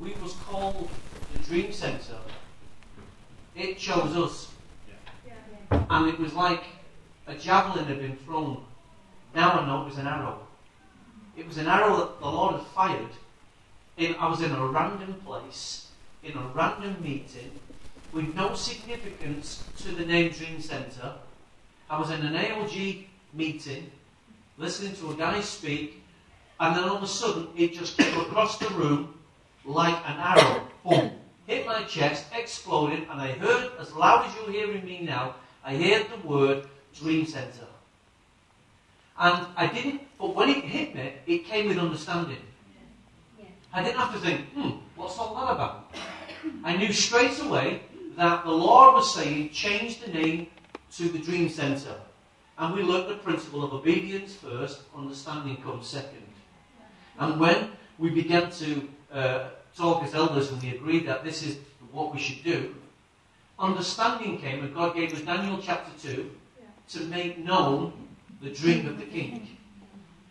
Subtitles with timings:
[0.00, 0.88] we was called
[1.32, 2.18] the Dream Centre,
[3.54, 4.48] it chose us.
[5.70, 6.64] And it was like
[7.26, 8.64] a javelin had been thrown.
[9.34, 10.40] Now I know it was an arrow.
[11.36, 13.10] It was an arrow that the Lord had fired.
[13.96, 15.88] In, I was in a random place,
[16.22, 17.52] in a random meeting,
[18.12, 21.12] with no significance to the name Dream Centre.
[21.88, 23.90] I was in an AOG meeting,
[24.58, 26.02] listening to a guy speak,
[26.58, 29.19] and then all of a sudden it just came across the room
[29.64, 30.66] like an arrow.
[30.84, 31.10] Boom.
[31.46, 35.76] Hit my chest, exploded, and I heard, as loud as you're hearing me now, I
[35.76, 37.66] heard the word Dream Centre.
[39.18, 42.38] And I didn't, but when it hit me, it came with understanding.
[43.72, 45.94] I didn't have to think, hmm, what's all that about?
[46.64, 47.82] I knew straight away
[48.16, 50.46] that the Lord was saying, change the name
[50.96, 51.96] to the Dream Centre.
[52.58, 56.26] And we learnt the principle of obedience first, understanding comes second.
[57.18, 61.58] And when we began to uh, talk as elders and we agreed that this is
[61.92, 62.74] what we should do,
[63.58, 66.30] understanding came and God gave us Daniel chapter 2
[66.90, 67.92] to make known
[68.42, 69.56] the dream of the king.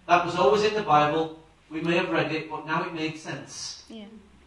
[0.07, 1.39] That was always in the Bible.
[1.69, 3.83] We may have read it, but now it made sense.
[3.89, 4.05] Yeah.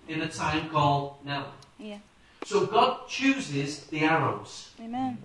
[0.08, 1.46] In a time called now.
[1.78, 1.98] Yeah.
[2.44, 4.70] So God chooses the arrows.
[4.80, 5.18] Amen.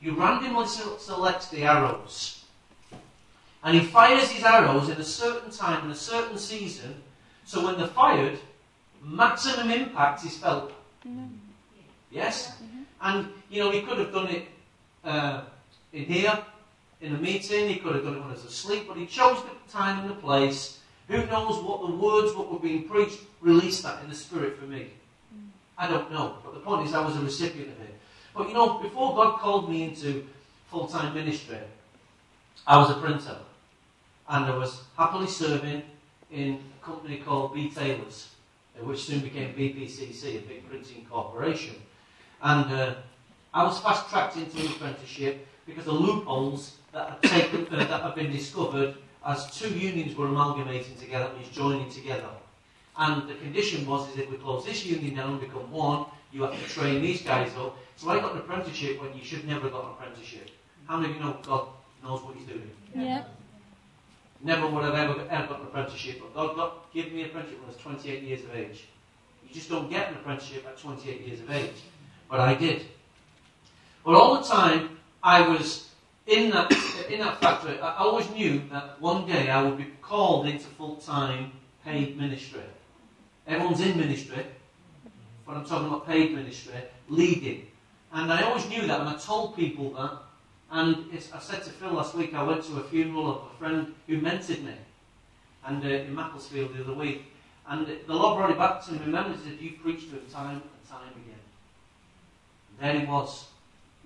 [0.00, 2.44] He randomly se- selects the arrows.
[3.62, 7.02] And he fires his arrows in a certain time, in a certain season,
[7.46, 8.38] so when they're fired,
[9.02, 10.72] maximum impact is felt.
[11.06, 11.40] Amen.
[12.10, 12.52] Yes?
[13.00, 14.48] And, you know, he could have done it
[15.04, 15.42] uh,
[15.92, 16.38] in here,
[17.00, 19.42] in a meeting, he could have done it when he was asleep, but he chose
[19.44, 20.80] the time and the place.
[21.08, 24.64] Who knows what the words, what were being preached, released that in the spirit for
[24.64, 24.88] me.
[25.78, 26.38] I don't know.
[26.44, 27.94] But the point is, I was a recipient of it.
[28.34, 30.26] But you know, before God called me into
[30.68, 31.58] full time ministry,
[32.66, 33.36] I was a printer.
[34.28, 35.82] And I was happily serving
[36.32, 38.28] in company called B Taylors,
[38.78, 41.74] uh, which soon became BPCC, a big printing corporation.
[42.40, 42.94] And uh,
[43.52, 48.02] I was fast tracked into an apprenticeship because of loopholes that had, taken, uh, that
[48.02, 48.94] had been discovered
[49.26, 52.30] as two unions were amalgamating together, means joining together.
[52.96, 56.42] And the condition was is if we close this union down and become one, you
[56.42, 57.76] have to train these guys up.
[57.96, 60.50] So I got an apprenticeship when you should never have got an apprenticeship.
[60.86, 61.68] How many of you know God
[62.02, 62.70] knows what He's doing?
[62.94, 63.24] Yeah.
[64.46, 67.58] Never would have ever, ever got an apprenticeship, but God got, gave me an apprenticeship
[67.58, 68.86] when I was 28 years of age.
[69.42, 71.74] You just don't get an apprenticeship at 28 years of age.
[72.30, 72.86] But I did.
[74.04, 75.88] But all the time I was
[76.28, 76.70] in that,
[77.10, 81.50] in that factory, I always knew that one day I would be called into full-time
[81.84, 82.62] paid ministry.
[83.48, 84.46] Everyone's in ministry,
[85.44, 86.74] but I'm talking about paid ministry,
[87.08, 87.66] leading.
[88.12, 90.12] And I always knew that, and I told people that.
[90.70, 93.94] And I said to Phil last week, I went to a funeral of a friend
[94.06, 94.74] who mentored me,
[95.64, 97.32] and uh, in Macclesfield the other week.
[97.68, 99.00] And the Lord brought it back to me.
[99.00, 101.40] Remember, he said, You preached to him time and time again.
[102.70, 103.46] And there he was,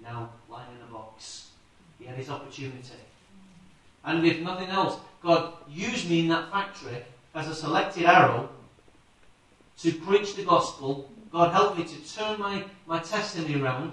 [0.02, 1.48] now lying in a box.
[1.98, 2.94] He had his opportunity.
[4.04, 7.02] And if nothing else, God used me in that factory
[7.34, 8.48] as a selected arrow
[9.78, 11.10] to preach the gospel.
[11.30, 13.92] God helped me to turn my, my testimony around,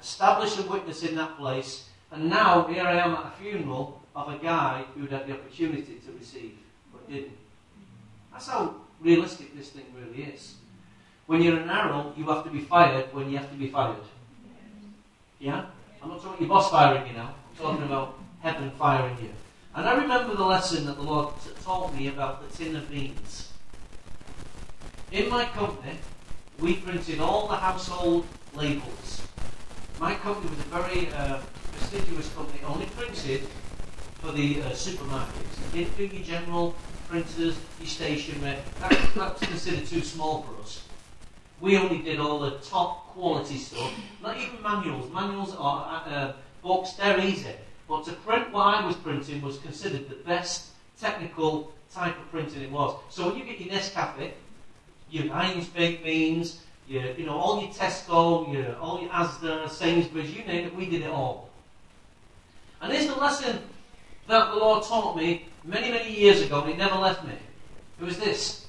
[0.00, 4.28] establish a witness in that place, and now here I am at a funeral of
[4.28, 6.58] a guy who'd had the opportunity to receive,
[6.92, 7.36] but didn't.
[8.32, 10.54] That's how realistic this thing really is.
[11.26, 14.02] When you're an arrow, you have to be fired when you have to be fired.
[15.38, 15.66] Yeah?
[16.02, 17.34] I'm not talking about your boss firing you now.
[17.50, 19.30] I'm talking about heaven firing you.
[19.74, 23.52] And I remember the lesson that the Lord taught me about the tin of beans.
[25.12, 25.98] In my company,
[26.58, 29.22] we printed all the household labels.
[30.00, 31.40] My company was a very uh,
[31.72, 33.46] prestigious company, only printed
[34.22, 35.58] for the uh, supermarkets.
[35.66, 36.74] It didn't do your general
[37.06, 38.56] printers, your stationery.
[38.80, 40.84] That, that was considered too small for us.
[41.60, 45.12] We only did all the top quality stuff, not even manuals.
[45.12, 46.32] Manuals are uh,
[46.62, 47.52] books, they're easy.
[47.86, 52.62] But to print what I was printing was considered the best technical type of printing
[52.62, 52.98] it was.
[53.10, 54.30] So when you get your Nescafe,
[55.10, 60.36] your Heinz baked beans, your, you know, all your Tesco, your, all your Asda, Sainsbury's,
[60.36, 61.48] you name it, we did it all.
[62.82, 63.60] And here's the lesson
[64.26, 67.34] that the Lord taught me many, many years ago, and it never left me.
[68.00, 68.66] It was this.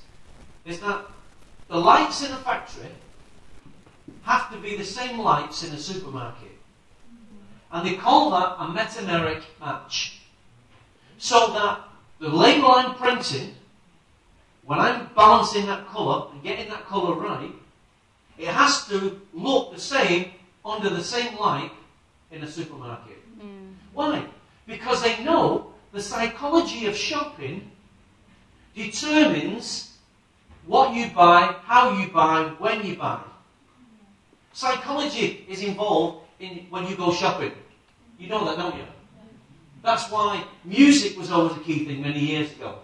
[0.66, 1.04] Is that
[1.68, 2.90] the lights in a factory
[4.22, 6.52] have to be the same lights in a supermarket.
[7.72, 10.22] And they call that a metameric match.
[11.18, 11.80] So that
[12.20, 13.56] the label I'm printing,
[14.64, 17.52] when I'm balancing that colour and getting that colour right,
[18.42, 20.32] it has to look the same
[20.66, 21.72] under the same light
[22.32, 23.22] in a supermarket.
[23.40, 23.74] Mm.
[23.94, 24.26] Why?
[24.66, 27.70] Because they know the psychology of shopping
[28.74, 29.94] determines
[30.66, 33.22] what you buy, how you buy, when you buy.
[34.54, 37.52] Psychology is involved in when you go shopping.
[38.18, 38.86] You know that, don't you?
[39.84, 42.80] That's why music was always a key thing many years ago.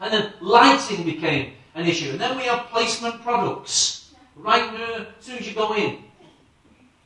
[0.00, 2.10] And then lighting became an issue.
[2.10, 4.03] And then we have placement products
[4.36, 5.98] right there as soon as you go in.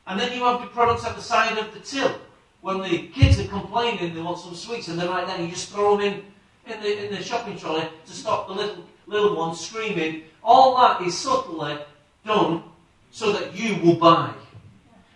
[0.06, 2.18] And then you have the products at the side of the till.
[2.60, 5.70] When the kids are complaining they want some sweets and they're right there, you just
[5.70, 6.22] throw them in
[6.72, 10.24] in the, in the shopping trolley to stop the little, little ones screaming.
[10.42, 11.78] All that is subtly
[12.24, 12.62] done
[13.10, 14.32] so that you will buy.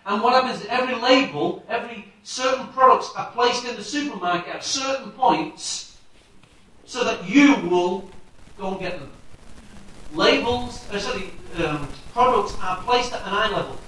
[0.06, 4.64] And what happens is every label, every certain products are placed in the supermarket at
[4.64, 5.96] certain points
[6.84, 8.08] so that you will
[8.58, 9.10] go and get them.
[10.14, 11.30] Labels, uh, sorry,
[11.64, 13.78] um, products are placed at an eye level.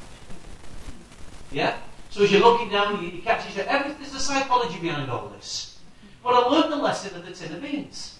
[1.52, 1.76] Yeah?
[2.10, 5.78] So as you're looking down, you, you catch there's a psychology behind all this.
[6.22, 8.18] But I learned the lesson of the tin of beans.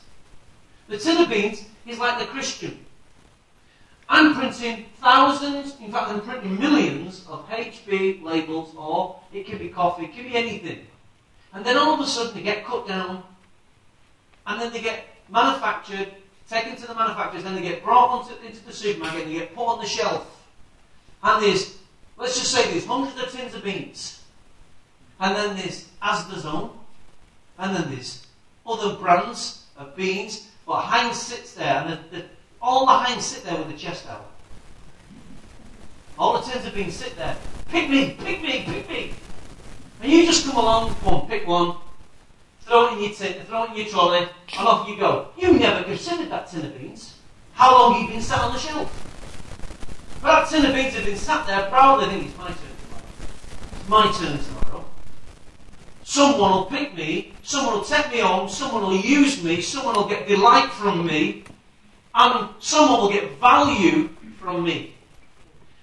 [0.88, 2.84] The tin of beans is like the Christian.
[4.08, 9.68] I'm printing thousands, in fact, I'm printing millions of HB labels, or it could be
[9.68, 10.86] coffee, it can be anything.
[11.54, 13.22] And then all of a sudden they get cut down,
[14.46, 16.08] and then they get manufactured,
[16.48, 19.54] taken to the manufacturers, then they get brought onto, into the supermarket, and they get
[19.54, 20.26] put on the shelf.
[21.22, 21.78] And there's,
[22.18, 24.22] let's just say there's hundreds of tins of beans.
[25.20, 26.70] And then there's Asda's own,
[27.58, 28.26] and then there's
[28.66, 32.24] other brands of beans, but Heinz sits there, and the, the
[32.60, 34.30] all the Heinz sit there with the chest out.
[36.18, 37.36] All the tins of beans sit there.
[37.68, 39.14] Pick me, pick me, pick me.
[40.02, 41.76] And you just come along, come on, pick one,
[42.64, 44.28] throw it in your tin, throw it in your trolley,
[44.58, 45.28] and off you go.
[45.36, 47.14] You never considered that tin of beans.
[47.52, 48.90] How long have you been sat on the shelf?
[50.22, 53.04] But that tin of beans has been sat there proudly thinking, it's my turn tomorrow.
[53.72, 54.84] It's my turn tomorrow.
[56.02, 60.08] Someone will pick me, someone will take me home, someone will use me, someone will
[60.08, 61.44] get delight from me,
[62.14, 64.08] and someone will get value
[64.38, 64.94] from me.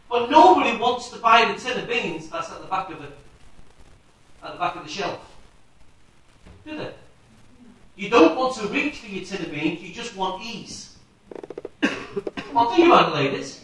[0.09, 3.17] But nobody wants to buy the tin of beans that's at the back of it,
[4.43, 5.19] at the back of the shelf.
[6.65, 6.93] Do they?
[7.95, 10.97] You don't want to reach for your tin of beans, you just want ease.
[12.53, 13.63] On, think about it, ladies.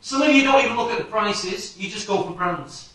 [0.00, 2.92] Some of you don't even look at the prices, you just go for brands.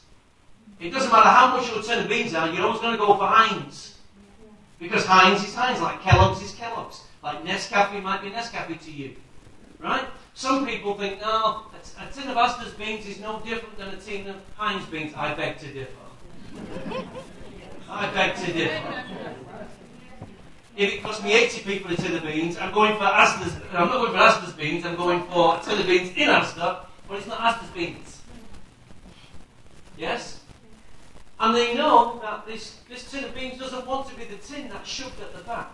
[0.80, 3.16] It doesn't matter how much your tin of beans are, you're always going to go
[3.18, 3.98] for Heinz.
[4.80, 7.04] Because Heinz is Heinz, like Kellogg's is Kellogg's.
[7.22, 9.16] Like Nescafe might be Nescafe to you.
[9.80, 10.06] Right?
[10.34, 13.98] Some people think, no, a, a tin of Asda's beans is no different than a
[13.98, 15.14] tin of Heinz beans.
[15.16, 17.06] I beg to differ.
[17.90, 19.04] I beg to differ.
[20.78, 23.92] If it costs me 80p for a tin beans, I'm going for Asda's, I'm not
[23.92, 27.70] going for Asda's beans, I'm going for tin beans in Asda, but it's not Asda's
[27.72, 28.22] beans.
[29.98, 30.40] Yes?
[31.40, 34.70] And they know that this, this tin of beans doesn't want to be the tin
[34.70, 35.74] that's shoved at the back.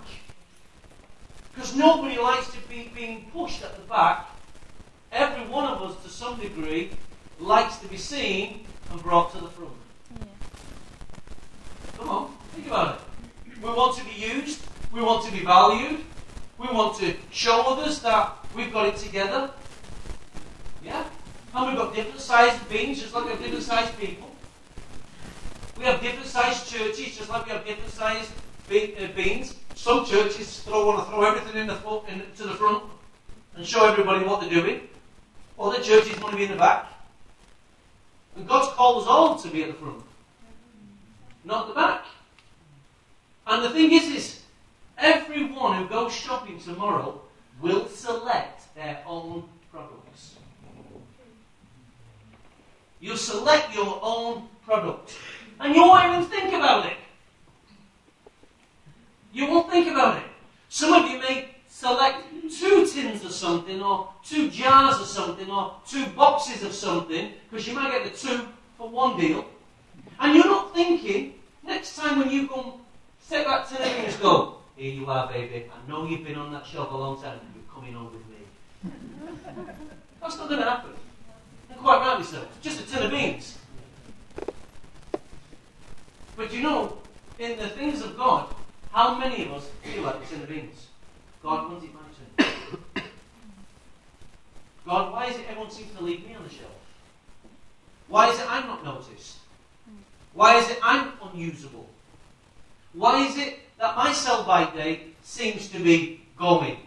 [1.53, 4.29] Because nobody likes to be being pushed at the back.
[5.11, 6.91] Every one of us, to some degree,
[7.39, 9.71] likes to be seen and brought to the front.
[11.97, 13.01] Come on, think about it.
[13.61, 14.65] We want to be used.
[14.91, 16.01] We want to be valued.
[16.57, 19.49] We want to show others that we've got it together.
[20.83, 21.03] Yeah?
[21.53, 24.29] And we've got different sized beings, just like we have different sized people.
[25.77, 28.31] We have different sized churches, just like we have different sized
[28.69, 29.55] be- uh, beings.
[29.75, 32.83] Some churches throw, want to throw everything in the fo- in, to the front
[33.55, 34.81] and show everybody what they're doing.
[35.59, 36.87] Other churches want to be in the back.
[38.35, 40.03] And God's called us all to be at the front,
[41.45, 42.05] not the back.
[43.47, 44.41] And the thing is, is
[44.97, 47.21] everyone who goes shopping tomorrow
[47.61, 50.35] will select their own products.
[52.99, 55.15] You select your own product.
[55.59, 56.97] And you won't even think about it.
[59.31, 60.23] You won't think about it.
[60.69, 62.23] Some of you may select
[62.57, 67.67] two tins of something, or two jars of something, or two boxes of something, because
[67.67, 68.47] you might get the two
[68.77, 69.45] for one deal.
[70.19, 72.73] And you're not thinking, next time when you come,
[73.29, 75.65] take that tin and just go, here you are, baby.
[75.71, 77.39] I know you've been on that shelf a long time.
[77.53, 78.93] You're coming home with me.
[80.21, 80.91] That's not going to happen.
[81.69, 82.45] And quite rightly so.
[82.61, 83.57] Just a tin of beans.
[86.35, 86.97] But you know,
[87.39, 88.53] in the things of God,
[88.91, 90.87] how many of us feel like it's in the beans?
[91.41, 92.01] God, when's it my
[92.45, 93.05] turn?
[94.85, 96.71] God, why is it everyone seems to leave me on the shelf?
[98.07, 99.37] Why is it I'm not noticed?
[100.35, 101.89] Why is it I'm unusable?
[102.93, 104.13] Why is it that my
[104.45, 106.77] by date seems to be going?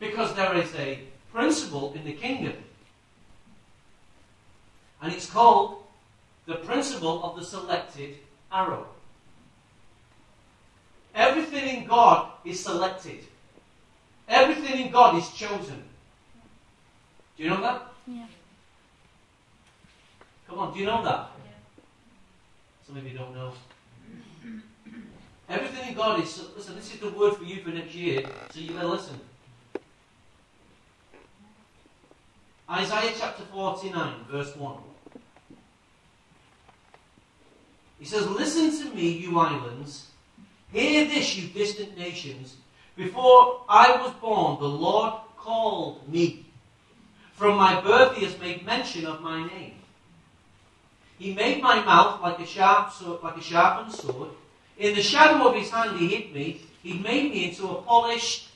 [0.00, 0.98] Because there is a
[1.32, 2.54] principle in the kingdom.
[5.02, 5.82] And it's called
[6.46, 8.16] the principle of the selected
[8.50, 8.86] arrow.
[11.14, 13.20] Everything in God is selected.
[14.26, 15.82] Everything in God is chosen.
[17.36, 17.92] Do you know that?
[18.06, 18.26] Yeah.
[20.52, 21.30] Come on, do you know that?
[22.86, 23.54] Some of you don't know.
[25.48, 26.44] Everything in God is.
[26.54, 29.18] Listen, this is the word for you for next year, so you better listen.
[32.68, 34.76] Isaiah chapter 49, verse 1.
[37.98, 40.08] He says, Listen to me, you islands.
[40.70, 42.56] Hear this, you distant nations.
[42.94, 46.44] Before I was born, the Lord called me.
[47.32, 49.76] From my birth, he has made mention of my name.
[51.22, 54.30] He made my mouth like a sharp sword, like a sharpened sword.
[54.76, 56.62] In the shadow of his hand, he hid me.
[56.82, 58.48] He made me into a polished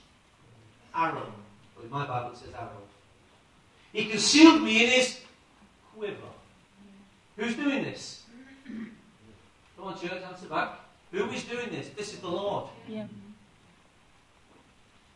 [0.92, 1.32] arrow.
[1.76, 2.82] Well, in my Bible, it says arrow.
[3.92, 5.20] He concealed me in his
[5.94, 6.16] quiver.
[7.36, 8.24] Who's doing this?
[8.66, 10.80] Come on, church, answer back.
[11.12, 11.90] Who is doing this?
[11.90, 12.66] This is the Lord.
[12.88, 13.06] Yeah.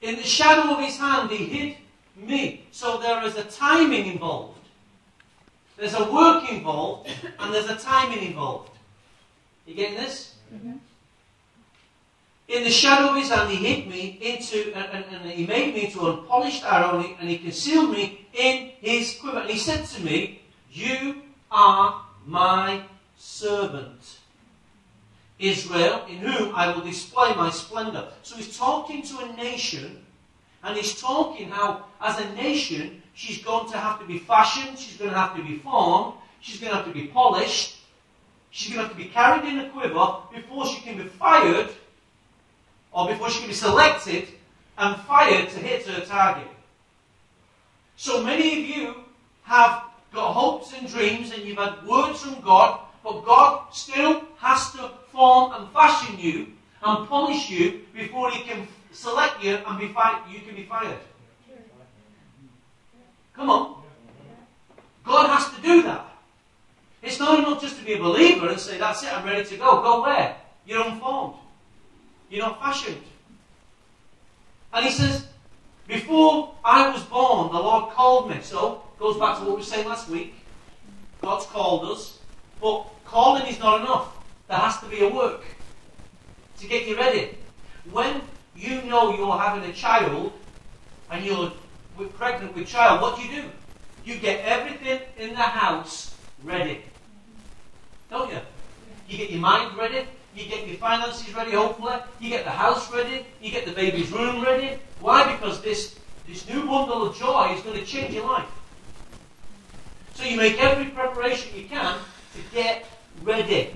[0.02, 1.76] In the shadow of his hand, he hid
[2.14, 2.66] me.
[2.71, 4.60] So there is a timing involved.
[5.80, 7.08] There's a work involved,
[7.38, 8.70] and there's a timing involved.
[9.66, 10.34] You getting this?
[10.54, 10.75] Mm-hmm.
[12.49, 15.72] In the shadow of his hand, he hid me into, and, and, and he made
[15.72, 19.38] me into a polished arrow, and he, and he concealed me in his quiver.
[19.38, 22.82] And he said to me, You are my
[23.16, 24.18] servant.
[25.38, 28.08] Israel, in whom I will display my splendor.
[28.22, 30.04] So he's talking to a nation,
[30.62, 34.97] and he's talking how, as a nation, she's going to have to be fashioned, she's
[34.97, 37.79] going to have to be formed, she's going to have to be polished,
[38.50, 41.71] she's going to have to be carried in a quiver before she can be fired,
[42.93, 44.29] or before she can be selected
[44.79, 46.49] and fired to hit her target.
[47.97, 48.95] So many of you
[49.43, 54.73] have got hopes and dreams, and you've had words from God, but God still has
[54.73, 56.47] to form and fashion you
[56.83, 60.99] and polish you before He can select you and be fi- you can be fired.
[63.40, 63.82] Come on.
[65.02, 66.06] God has to do that.
[67.02, 69.56] It's not enough just to be a believer and say, That's it, I'm ready to
[69.56, 69.80] go.
[69.80, 70.37] Go where?
[70.66, 71.37] You're unformed.
[72.28, 73.02] You're not fashioned.
[74.75, 75.26] And He says,
[75.88, 78.40] Before I was born, the Lord called me.
[78.42, 80.35] So, goes back to what we were saying last week.
[81.23, 82.18] God's called us,
[82.61, 84.12] but calling is not enough.
[84.49, 85.47] There has to be a work
[86.59, 87.38] to get you ready.
[87.90, 88.20] When
[88.54, 90.35] you know you're having a child
[91.11, 91.52] and you're
[92.09, 93.50] pregnant with child, what do you do?
[94.11, 96.83] You get everything in the house ready.
[98.11, 98.40] Don't you?
[99.09, 102.93] You get your mind ready, you get your finances ready, hopefully, you get the house
[102.93, 104.81] ready, you get the baby's room ready.
[104.99, 105.33] Why?
[105.33, 108.49] Because this, this new bundle of joy is going to change your life.
[110.14, 111.97] So you make every preparation you can
[112.35, 112.87] to get
[113.23, 113.71] ready.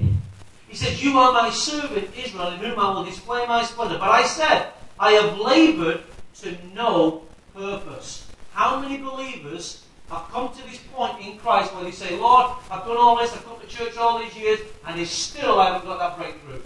[0.67, 3.99] He says, You are my servant Israel, in whom I will display my splendor.
[3.99, 6.03] But I said, I have labored
[6.41, 7.23] to no
[7.55, 8.29] purpose.
[8.53, 12.85] How many believers have come to this point in Christ where they say, Lord, I've
[12.85, 15.87] done all this, I've come to church all these years, and they still I haven't
[15.87, 16.61] got that breakthrough.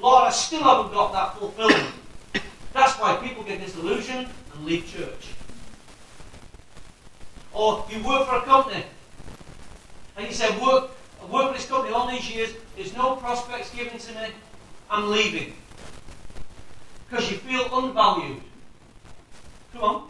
[0.00, 1.94] Lord, I still haven't got that fulfillment.
[2.72, 5.28] That's why people get disillusioned and leave church.
[7.52, 8.84] Or you work for a company,
[10.16, 10.90] and you say, work,
[11.20, 14.28] I work for this company all these years, there's no prospects given to me,
[14.90, 15.54] I'm leaving.
[17.08, 18.42] Because you feel unvalued.
[19.72, 20.08] Come on.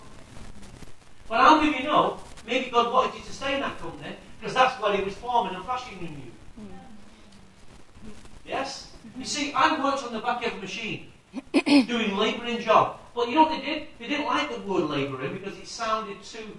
[1.28, 4.54] But how do you know, maybe God wanted you to stay in that company, because
[4.54, 6.64] that's where He was forming and fashioning you.
[6.64, 8.12] Mm.
[8.46, 8.92] Yes?
[9.16, 11.12] You see, I worked on the back of a machine,
[11.52, 12.98] doing labouring job.
[13.14, 13.88] But you know what they did?
[13.98, 16.56] They didn't like the word labouring because it sounded too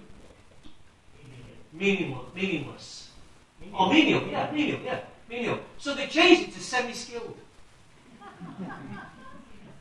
[1.72, 2.34] meaningless.
[2.34, 3.10] meaningless.
[3.72, 5.58] Or menial, yeah, menial, yeah, menial.
[5.78, 7.36] So they changed it to semi-skilled.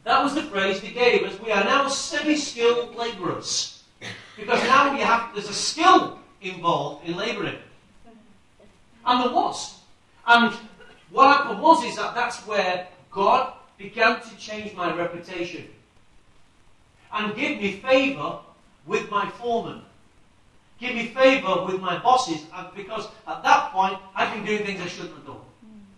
[0.05, 1.39] That was the phrase they gave us.
[1.39, 3.78] We are now semi-skilled labourers.
[4.39, 7.57] Because now have, there's a skill involved in labouring.
[9.05, 9.79] And there was.
[10.25, 10.53] And
[11.09, 15.67] what happened was is that that's where God began to change my reputation.
[17.11, 18.39] And give me favour
[18.85, 19.81] with my foreman.
[20.79, 22.45] Give me favour with my bosses.
[22.75, 25.41] Because at that point, I'd been doing things I shouldn't have done.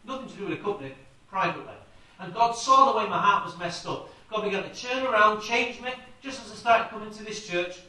[0.06, 0.94] Nothing to do with the company,
[1.30, 1.74] privately.
[2.20, 4.10] And God saw the way my heart was messed up.
[4.30, 7.80] God began to turn around, change me, just as I started coming to this church.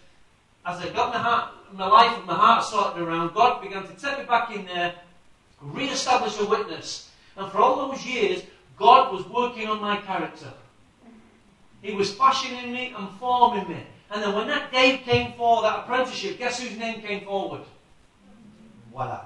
[0.64, 3.95] As I got my heart, my life and my heart sorted around, God began to
[3.95, 4.95] take me back in there,
[5.61, 7.11] re-establish a witness.
[7.37, 8.42] And for all those years,
[8.78, 10.52] God was working on my character.
[11.81, 13.83] He was fashioning me and forming me.
[14.11, 17.62] And then when that day came for that apprenticeship, guess whose name came forward?
[18.92, 19.25] Voila.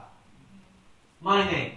[1.20, 1.72] My name.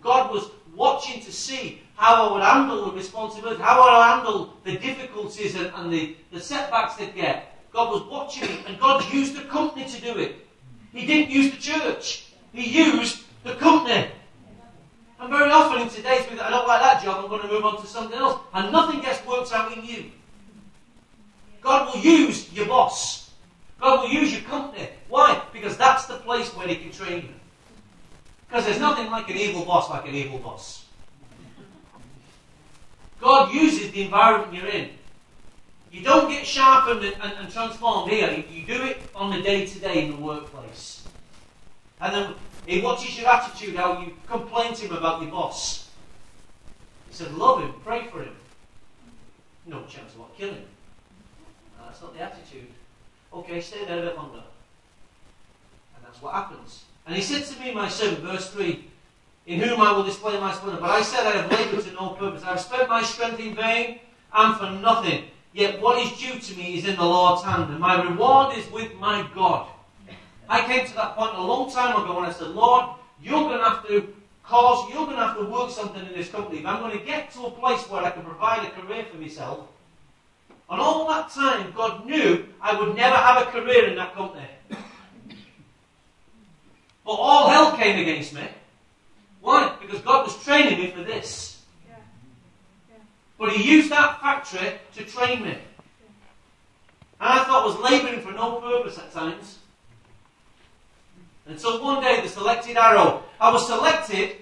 [0.00, 4.56] God was watching to see how I would handle the responsibility, how I would handle
[4.64, 7.41] the difficulties and, and the, the setbacks they'd get.
[7.72, 10.46] God was watching me, and God used the company to do it.
[10.92, 12.26] He didn't use the church.
[12.52, 14.08] He used the company.
[15.18, 17.64] And very often in today's world, I don't like that job, I'm going to move
[17.64, 18.40] on to something else.
[18.52, 20.10] And nothing gets worked out in you.
[21.62, 23.30] God will use your boss.
[23.80, 24.88] God will use your company.
[25.08, 25.42] Why?
[25.52, 27.34] Because that's the place where He can train you.
[28.48, 30.84] Because there's nothing like an evil boss like an evil boss.
[33.20, 34.90] God uses the environment you're in.
[35.92, 38.30] You don't get sharpened and, and, and transformed here.
[38.30, 41.06] You, you do it on the day to day in the workplace.
[42.00, 42.34] And then
[42.66, 45.90] he watches your attitude, how you complain to him about your boss.
[47.08, 48.34] He said, love him, pray for him.
[49.66, 50.64] No chance of what, kill him.
[51.78, 52.68] No, that's not the attitude.
[53.32, 54.42] Okay, stay there a bit longer.
[55.94, 56.84] And that's what happens.
[57.06, 58.82] And he said to me, my son, verse 3,
[59.46, 60.80] in whom I will display my splendor.
[60.80, 62.44] But I said, I have labored to no purpose.
[62.44, 64.00] I have spent my strength in vain
[64.32, 65.24] and for nothing.
[65.52, 68.70] Yet what is due to me is in the Lord's hand, and my reward is
[68.70, 69.68] with my God.
[70.48, 72.86] I came to that point a long time ago when I said, Lord,
[73.22, 76.30] you're going to have to cause, you're going to have to work something in this
[76.30, 76.60] company.
[76.60, 79.18] If I'm going to get to a place where I can provide a career for
[79.18, 79.68] myself,
[80.70, 84.46] and all that time, God knew I would never have a career in that company.
[87.04, 88.48] But all hell came against me.
[89.42, 89.76] Why?
[89.80, 91.51] Because God was training me for this.
[93.42, 95.50] But He used that factory to train me.
[95.50, 99.58] And I thought I was labouring for no purpose at times.
[101.56, 104.36] So one day, the selected arrow, I was selected,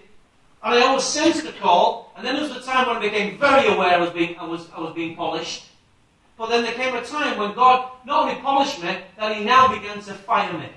[0.62, 3.38] and I always sensed the call, and then there was a time when I became
[3.38, 5.64] very aware I was being, I was, I was being polished.
[6.36, 9.72] But then there came a time when God not only polished me, that He now
[9.72, 10.68] began to fire me.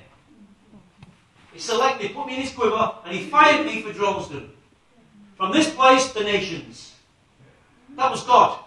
[1.51, 4.47] He selected, put me in His quiver, and He fired me for Droylsden.
[5.35, 6.92] From this place, the nations.
[7.95, 8.59] That was God.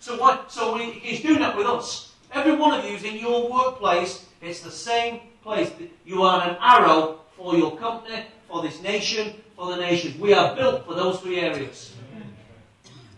[0.00, 2.14] So, what, so he, He's doing that with us.
[2.32, 5.70] Every one of you is in your workplace, it's the same place.
[6.04, 10.18] You are an arrow for your company, for this nation, for the nations.
[10.18, 11.94] We are built for those three areas.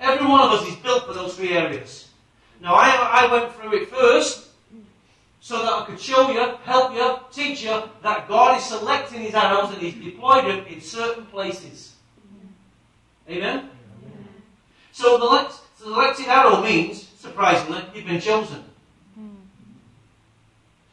[0.01, 2.09] Every one of us is built for those three areas.
[2.61, 4.49] Now, I, I went through it first
[5.41, 9.35] so that I could show you, help you, teach you that God is selecting His
[9.35, 11.95] arrows and He's deployed them in certain places.
[13.29, 13.71] Amen?
[14.99, 18.65] So the selected arrow means, surprisingly, you've been chosen.
[19.15, 19.29] Hmm.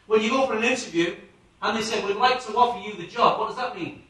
[0.05, 1.15] When you go for an interview
[1.59, 4.03] and they say, We'd like to offer you the job, what does that mean?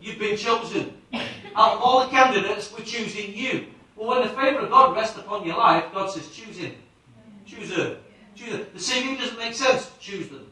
[0.00, 1.00] You've been chosen.
[1.54, 3.66] Out of all the candidates, we're choosing you.
[3.94, 6.74] Well, when the favour of God rests upon your life, God says, Choose him.
[7.46, 7.98] Choose her.
[8.34, 8.64] Choose her.
[8.74, 9.88] The CV doesn't make sense.
[10.00, 10.50] Choose them.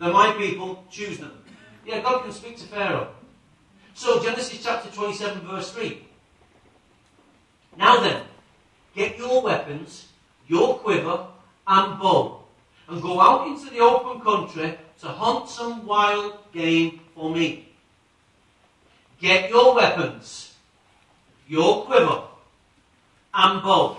[0.00, 0.84] They're my people.
[0.90, 1.44] Choose them.
[1.86, 3.14] Yeah, God can speak to Pharaoh.
[3.94, 6.02] So, Genesis chapter 27, verse 3.
[7.76, 8.22] Now then,
[8.94, 10.08] get your weapons,
[10.48, 11.26] your quiver,
[11.66, 12.42] and bow,
[12.88, 17.68] and go out into the open country to hunt some wild game for me.
[19.20, 20.54] Get your weapons,
[21.46, 22.22] your quiver,
[23.34, 23.98] and bow.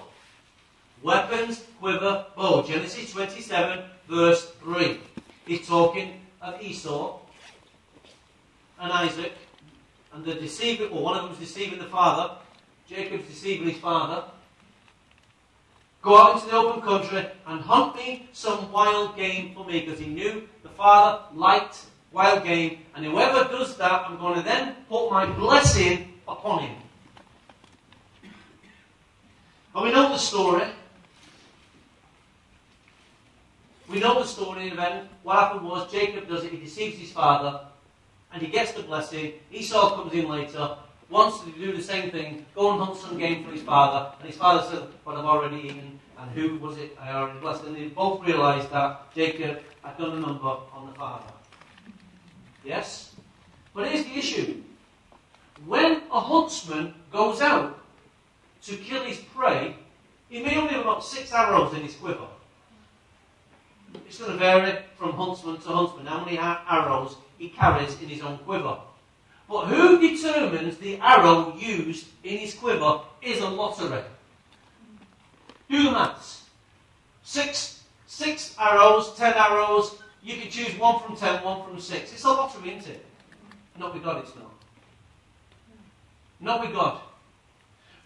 [1.02, 2.64] Weapons, quiver, bow.
[2.64, 5.00] Genesis 27, verse 3.
[5.46, 7.20] He's talking of Esau
[8.80, 9.34] and Isaac,
[10.13, 12.36] and the deceiver, or one of them is deceiving the father,
[12.88, 14.26] Jacob's deceiving his father.
[16.02, 19.99] Go out into the open country and hunt me some wild game for me, because
[19.99, 24.76] he knew the father liked wild game, and whoever does that, I'm going to then
[24.88, 26.76] put my blessing upon him.
[29.73, 30.67] And we know the story.
[33.89, 35.10] We know the story of event.
[35.23, 37.62] What happened was Jacob does it, he deceives his father,
[38.34, 39.34] and he gets the blessing.
[39.52, 40.76] Esau comes in later,
[41.10, 44.28] wants to do the same thing, go and hunt some game for his father, and
[44.28, 47.63] his father says, But I've already eaten, and who was it I already blessed?
[47.65, 51.32] And they both realised that Jacob had done a number on the father.
[52.65, 53.15] Yes?
[53.74, 54.63] But here's the issue.
[55.65, 57.80] When a huntsman goes out
[58.63, 59.76] to kill his prey,
[60.30, 62.28] he may only have about six arrows in his quiver.
[64.08, 68.22] It's going to vary from huntsman to huntsman how many arrows he carries in his
[68.22, 68.78] own quiver.
[69.50, 74.04] But who determines the arrow used in his quiver is a lottery.
[75.69, 76.43] Do the maths.
[77.24, 82.13] Six, six arrows, ten arrows, you can choose one from ten, one from six.
[82.13, 83.06] It's a lottery, isn't it?
[83.78, 84.52] Not with God, it's not.
[86.39, 87.00] Not with God.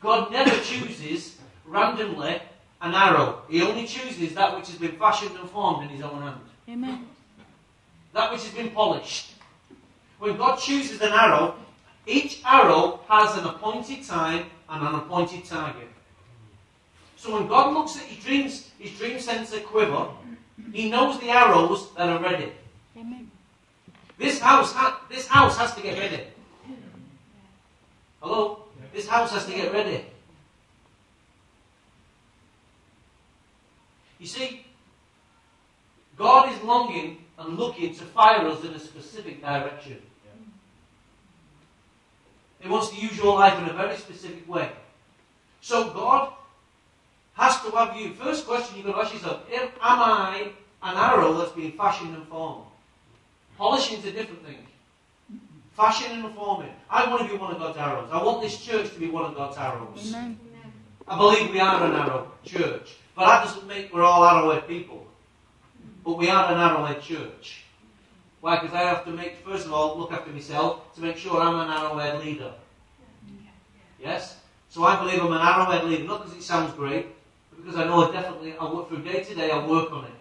[0.01, 2.41] God never chooses randomly
[2.81, 3.41] an arrow.
[3.49, 6.41] He only chooses that which has been fashioned and formed in his own hand.
[6.69, 7.07] Amen.
[8.17, 9.33] That which has been polished.
[10.17, 11.53] When God chooses an arrow,
[12.07, 15.89] Each arrow has an appointed time and an appointed target.
[17.17, 20.07] So when God looks at his dreams, his Dream Centre quiver,
[20.71, 22.53] he knows the arrows that are ready.
[22.97, 23.29] Amen.
[24.17, 26.23] This house, ha- this house has to get ready.
[28.21, 28.63] Hello?
[28.93, 30.05] This house has to get ready.
[34.17, 34.65] You see,
[36.17, 40.01] God is longing and looking to fire us in a specific direction.
[42.59, 44.71] He wants to use your life in a very specific way.
[45.61, 46.33] So God
[47.33, 48.13] has to have you.
[48.13, 52.27] First question you've got to ask yourself, am I an arrow that's been fashioned and
[52.27, 52.63] formed?
[53.57, 54.57] Polishing is a different thing.
[55.75, 56.71] Fashioning and forming.
[56.89, 58.09] I want to be one of God's arrows.
[58.11, 60.13] I want this church to be one of God's arrows.
[60.13, 60.39] Amen.
[61.07, 62.95] I believe we are an arrow church.
[63.15, 65.06] But that doesn't make we're all arrowhead people.
[66.07, 67.63] But we are an arrowhead church.
[68.39, 68.61] Why?
[68.61, 71.59] Because I have to make, first of all, look after myself to make sure I'm
[71.59, 72.53] an arrowhead leader.
[74.01, 74.37] Yes?
[74.69, 77.07] So I believe I'm an arrowhead leader, not because it sounds great,
[77.49, 80.05] but because I know I definitely, I work from day to day, I work on
[80.05, 80.11] it.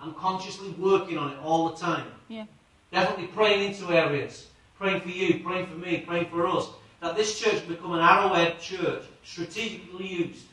[0.00, 2.08] I'm consciously working on it all the time.
[2.26, 2.46] Yeah.
[2.90, 4.48] Definitely praying into areas.
[4.80, 6.70] Praying for you, praying for me, praying for us.
[7.02, 10.46] That this church become an arrowhead church, strategically used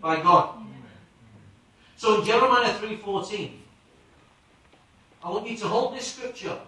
[0.00, 0.60] by God.
[1.98, 3.58] So in Jeremiah 3.14,
[5.24, 6.58] I want you to hold this scripture.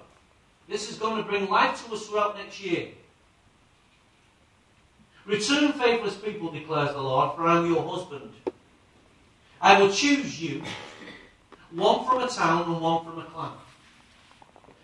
[0.69, 2.89] This is going to bring life to us throughout next year.
[5.27, 8.31] Return, faithless people, declares the Lord, for I am your husband.
[9.61, 10.63] I will choose you,
[11.71, 13.53] one from a town and one from a clan,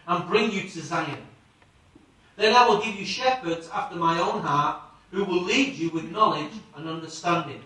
[0.07, 1.19] and bring you to Zion.
[2.37, 4.81] Then I will give you shepherds after my own heart,
[5.11, 7.61] who will lead you with knowledge and understanding.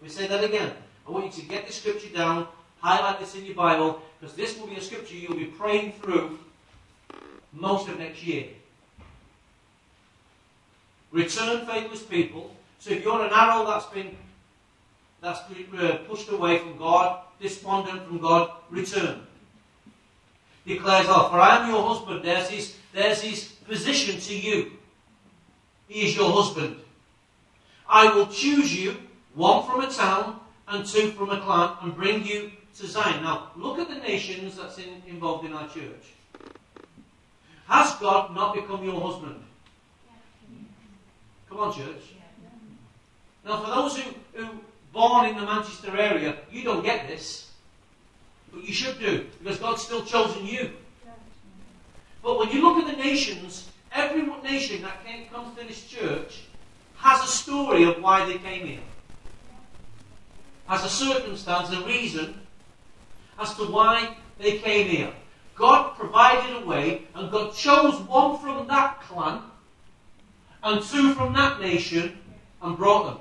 [0.00, 0.72] Me say that again.
[1.06, 2.46] I want you to get the scripture down,
[2.86, 6.38] highlight this in your Bible, because this will be a scripture you'll be praying through
[7.52, 8.46] most of next year.
[11.10, 12.54] Return faithless people.
[12.78, 14.16] So if you're an arrow that's been
[15.20, 19.26] that's uh, pushed away from God, despondent from God, return.
[20.66, 22.22] Declares, oh, for I am your husband.
[22.22, 24.72] There's his, there's his position to you.
[25.88, 26.76] He is your husband.
[27.88, 28.96] I will choose you,
[29.34, 33.22] one from a town and two from a clan, and bring you to Zion.
[33.22, 36.14] Now, look at the nations that's in, involved in our church.
[37.68, 39.42] Has God not become your husband?
[41.48, 42.14] Come on, church.
[43.44, 44.48] Now, for those who, who
[44.92, 47.50] born in the Manchester area, you don't get this.
[48.52, 50.72] But you should do, because God's still chosen you.
[52.22, 56.42] But when you look at the nations, every nation that came, comes to this church
[56.96, 58.80] has a story of why they came here.
[60.66, 62.45] Has a circumstance, a reason
[63.38, 65.12] as to why they came here.
[65.54, 69.42] God provided a way, and God chose one from that clan
[70.62, 72.18] and two from that nation
[72.62, 73.18] and brought them.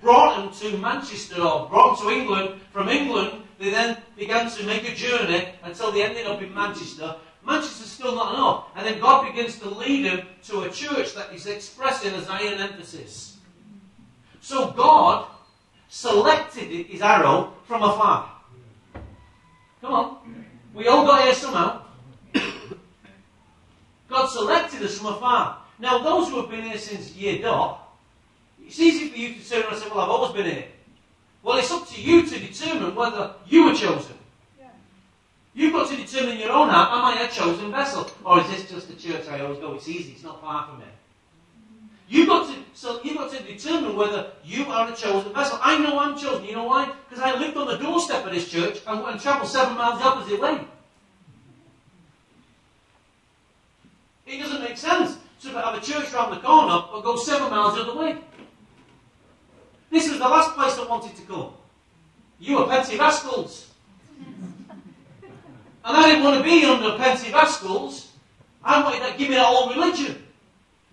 [0.00, 2.60] Brought them to Manchester or brought them to England.
[2.72, 7.16] From England, they then began to make a journey until they ended up in Manchester.
[7.44, 8.64] Manchester's still not enough.
[8.76, 12.60] And then God begins to lead them to a church that is expressing a Zion
[12.60, 13.36] emphasis.
[14.40, 15.26] So God
[15.88, 18.31] selected his arrow from afar.
[19.82, 20.44] Come on.
[20.72, 21.82] We all got here somehow.
[24.08, 25.58] God selected us from afar.
[25.78, 27.92] Now, those who have been here since year dot,
[28.64, 30.66] it's easy for you to turn around and say, Well, I've always been here.
[31.42, 34.16] Well, it's up to you to determine whether you were chosen.
[35.54, 38.10] You've got to determine your own heart, am I a chosen vessel?
[38.24, 39.74] Or is this just the church I always go?
[39.74, 40.86] It's easy, it's not far from me.
[42.12, 45.58] You've got to so you've got to determine whether you are a chosen vessel.
[45.62, 46.44] I know I'm chosen.
[46.44, 46.92] You know why?
[47.08, 50.04] Because I lived on the doorstep of this church and, and travelled seven miles the
[50.06, 50.60] opposite way.
[54.26, 57.76] It doesn't make sense to have a church round the corner but go seven miles
[57.76, 58.18] the other way.
[59.90, 61.54] This was the last place I wanted to go.
[62.38, 63.68] You were Pentecostals.
[65.84, 68.08] And I didn't want to be under Pentecostals.
[68.62, 70.22] I wanted to give me that old religion.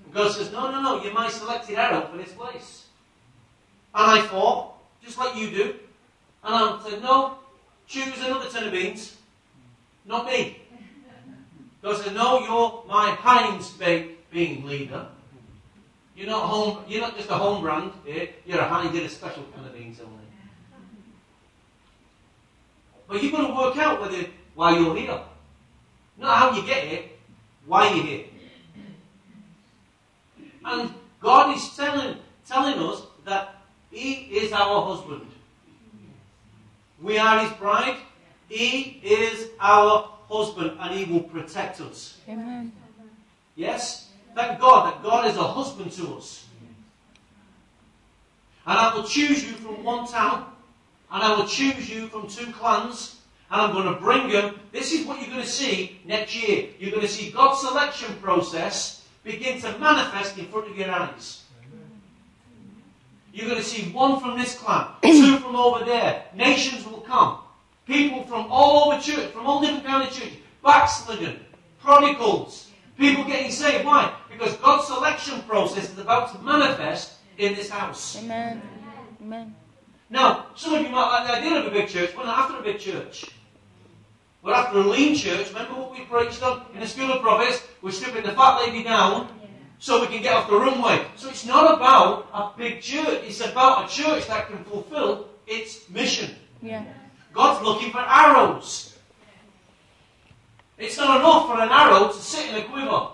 [0.09, 2.87] And God says, No, no, no, you're my selected arrow for this place.
[3.93, 5.75] And I fought, just like you do.
[6.43, 7.35] And I said, No,
[7.87, 9.17] choose another ten of beans.
[10.05, 10.63] Not me.
[11.83, 15.05] God said, No, you're my Heinz baked bean leader.
[16.15, 19.09] You're not home you're not just a home brand here, you're a Heinz did a
[19.09, 20.15] special kind of beans only.
[23.07, 25.21] But you've got to work out whether why you're here.
[26.17, 27.03] Not how you get here,
[27.67, 28.25] why you're here.
[30.69, 33.55] And God is telling, telling us that
[33.91, 35.25] He is our husband.
[37.01, 37.97] We are His bride.
[38.47, 42.19] He is our husband and He will protect us.
[42.27, 42.71] Amen.
[43.55, 44.09] Yes?
[44.35, 46.45] Thank God that God is a husband to us.
[48.65, 50.45] And I will choose you from one town,
[51.11, 54.59] and I will choose you from two clans, and I'm going to bring them.
[54.71, 56.69] This is what you're going to see next year.
[56.77, 61.43] You're going to see God's selection process begin to manifest in front of your eyes.
[63.33, 66.25] You're going to see one from this clan, two from over there.
[66.33, 67.39] Nations will come.
[67.85, 71.39] People from all over church, from all different kind of church, backslidden,
[71.79, 73.85] prodigals, people getting saved.
[73.85, 74.13] Why?
[74.31, 78.17] Because God's selection process is about to manifest in this house.
[78.17, 78.61] Amen.
[79.21, 79.55] Amen.
[80.09, 82.15] Now, some of you might like the idea of a big church.
[82.15, 83.25] We're not after a big church.
[84.41, 85.49] We're after a lean church.
[85.49, 87.61] Remember what we preached on in the School of Prophets?
[87.81, 89.29] We're stripping the fat lady down
[89.79, 91.05] so we can get off the runway.
[91.15, 93.23] So it's not about a big church.
[93.25, 96.35] It's about a church that can fulfill its mission.
[96.61, 96.83] Yeah.
[97.33, 98.97] God's looking for arrows.
[100.77, 103.07] It's not enough for an arrow to sit in a quiver.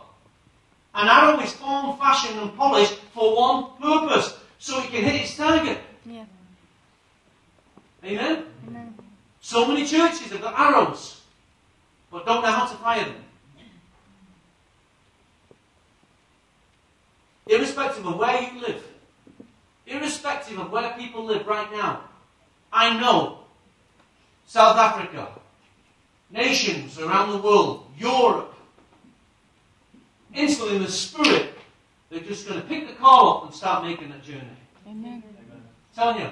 [0.93, 5.35] An arrow is formed, fashioned, and polished for one purpose, so it can hit its
[5.35, 5.79] target.
[6.05, 6.25] Yeah.
[8.03, 8.45] Amen?
[9.53, 9.67] Amen.
[9.67, 11.21] So many churches have got arrows,
[12.11, 13.23] but don't know how to fire them.
[17.47, 18.83] Irrespective of where you live,
[19.85, 22.01] irrespective of where people live right now,
[22.73, 23.41] I know
[24.47, 25.27] South Africa,
[26.31, 28.55] nations around the world, Europe,
[30.33, 31.53] instantly in the spirit,
[32.09, 34.57] they're just going to pick the car up and start making that journey.
[34.87, 35.21] Amen.
[35.95, 36.29] telling you,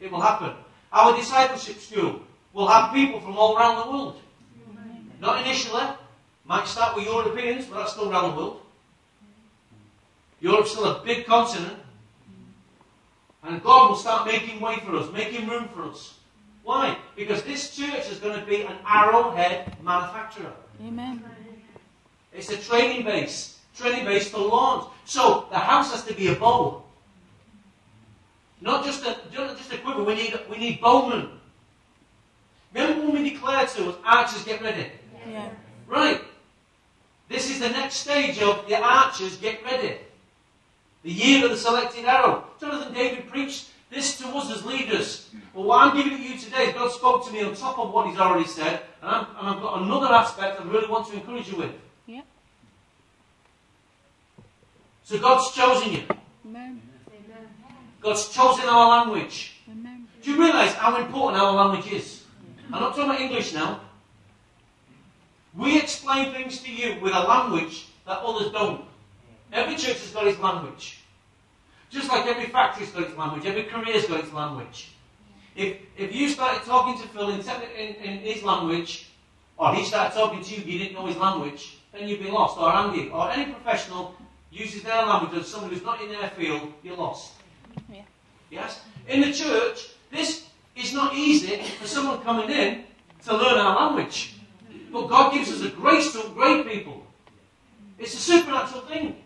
[0.00, 0.52] it will happen.
[0.92, 2.25] Our discipleship school
[2.56, 4.20] will have people from all around the world.
[5.20, 5.84] Not initially.
[6.46, 8.60] Might start with Europeans, but that's still around the world.
[10.40, 11.78] Europe's still a big continent.
[13.42, 16.14] And God will start making way for us, making room for us.
[16.64, 16.96] Why?
[17.14, 20.52] Because this church is going to be an arrowhead manufacturer.
[20.82, 21.22] Amen.
[22.32, 23.60] It's a training base.
[23.76, 24.86] Training base for lawns.
[25.04, 26.82] So the house has to be a bow.
[28.62, 30.02] Not just a not just a quiver.
[30.02, 31.28] We need we need bowmen.
[32.76, 34.90] Remember when we declared to us, archers get ready?
[35.28, 35.48] Yeah.
[35.86, 36.20] Right.
[37.28, 39.96] This is the next stage of the archers get ready.
[41.02, 42.44] The year of the selected arrow.
[42.60, 45.30] Jonathan David preached this to us as leaders.
[45.54, 48.08] Well, what I'm giving to you today, God spoke to me on top of what
[48.08, 51.48] He's already said, and, I'm, and I've got another aspect I really want to encourage
[51.48, 51.72] you with.
[52.06, 52.22] Yeah.
[55.04, 56.02] So God's chosen you.
[56.44, 56.82] Amen.
[58.02, 59.54] God's chosen our language.
[59.70, 60.06] Amen.
[60.22, 62.15] Do you realise how important our language is?
[62.72, 63.80] I'm not talking about English now.
[65.54, 68.84] We explain things to you with a language that others don't.
[69.52, 70.98] Every church has got its language.
[71.90, 74.90] Just like every factory's got its language, every career's got its language.
[75.54, 79.08] If, if you started talking to Phil in, in, in his language,
[79.56, 82.58] or he started talking to you, you didn't know his language, then you'd be lost.
[82.58, 84.14] Or Andy, or any professional
[84.50, 87.32] uses their language as someone who's not in their field, you're lost.
[87.90, 88.02] Yeah.
[88.50, 88.80] Yes?
[89.08, 92.84] In the church, this is not easy for someone coming in
[93.24, 94.34] to learn our language.
[94.92, 97.06] But God gives us a grace to upgrade people.
[97.98, 99.16] It's a supernatural thing.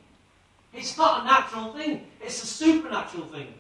[0.73, 3.53] It's not a natural thing, it's a supernatural thing.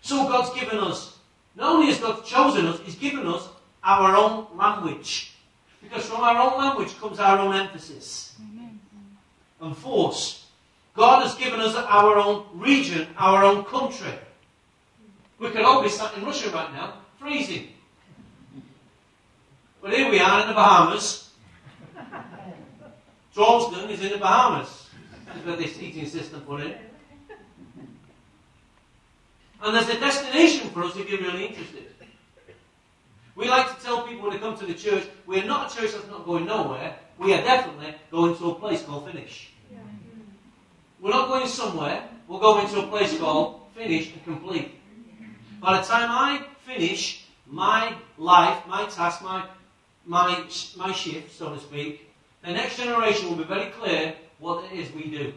[0.00, 1.18] So God's given us,
[1.54, 3.48] not only has God chosen us, He's given us
[3.82, 5.34] our own language.
[5.82, 8.34] Because from our own language comes our own emphasis
[9.60, 10.46] and force.
[10.94, 14.12] God has given us our own region, our own country.
[15.38, 17.68] We could all be sat in Russia right now, freezing.
[19.82, 21.30] But here we are in the Bahamas.
[23.34, 24.88] Charleston is in the Bahamas.
[25.26, 26.74] That's where this heating system put in.
[29.62, 31.84] And there's a destination for us if you're really interested.
[33.34, 35.92] We like to tell people when they come to the church, we're not a church
[35.92, 36.96] that's not going nowhere.
[37.18, 39.50] We are definitely going to a place called Finish.
[41.00, 42.08] We're not going somewhere.
[42.26, 44.72] We're going to a place called Finish and Complete.
[45.60, 49.44] By the time I finish my life, my task, my,
[50.04, 50.44] my,
[50.76, 52.08] my shift, so to speak,
[52.44, 55.32] the next generation will be very clear what it is we do.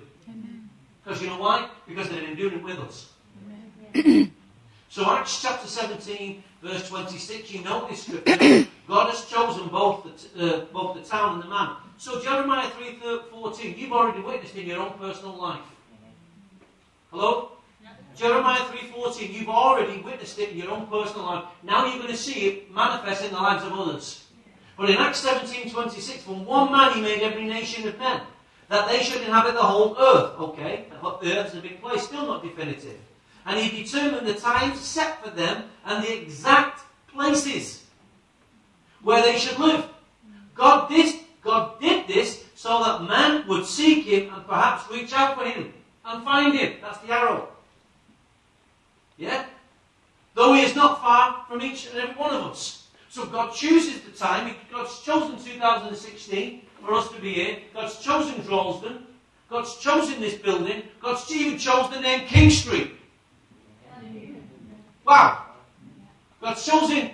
[1.04, 1.70] Because you know why?
[1.88, 3.10] Because they've been doing it with us.
[3.96, 4.32] Amen.
[4.90, 8.68] So Acts chapter 17, verse 26, you know this scripture.
[8.88, 11.76] God has chosen both the, uh, both the town and the man.
[11.98, 13.00] So Jeremiah 3,
[13.32, 15.62] 14, you've already witnessed in your own personal life.
[17.12, 17.52] Hello?
[18.16, 21.46] Jeremiah 3.14, you've already witnessed it in your own personal life.
[21.64, 24.26] Now you're going to see it manifest in the lives of others.
[24.78, 28.22] But in Acts 17.26, from one man he made every nation of men,
[28.70, 30.40] that they should inhabit the whole earth.
[30.40, 30.86] Okay,
[31.22, 32.98] the earth is a big place, still not definitive.
[33.46, 37.86] And he determined the times set for them and the exact places
[39.02, 39.88] where they should live.
[40.56, 45.38] God did, God did this so that man would seek him and perhaps reach out
[45.38, 45.74] for him
[46.06, 46.76] and find him.
[46.82, 47.50] That's the arrow.
[49.20, 49.46] Yeah?
[50.34, 52.88] Though he is not far from each and every one of us.
[53.10, 54.56] So God chooses the time.
[54.72, 57.58] God's chosen 2016 for us to be here.
[57.74, 59.02] God's chosen Droylsden.
[59.50, 60.84] God's chosen this building.
[61.02, 62.92] God's even chosen the name King Street.
[65.06, 65.44] Wow.
[66.40, 67.10] God's chosen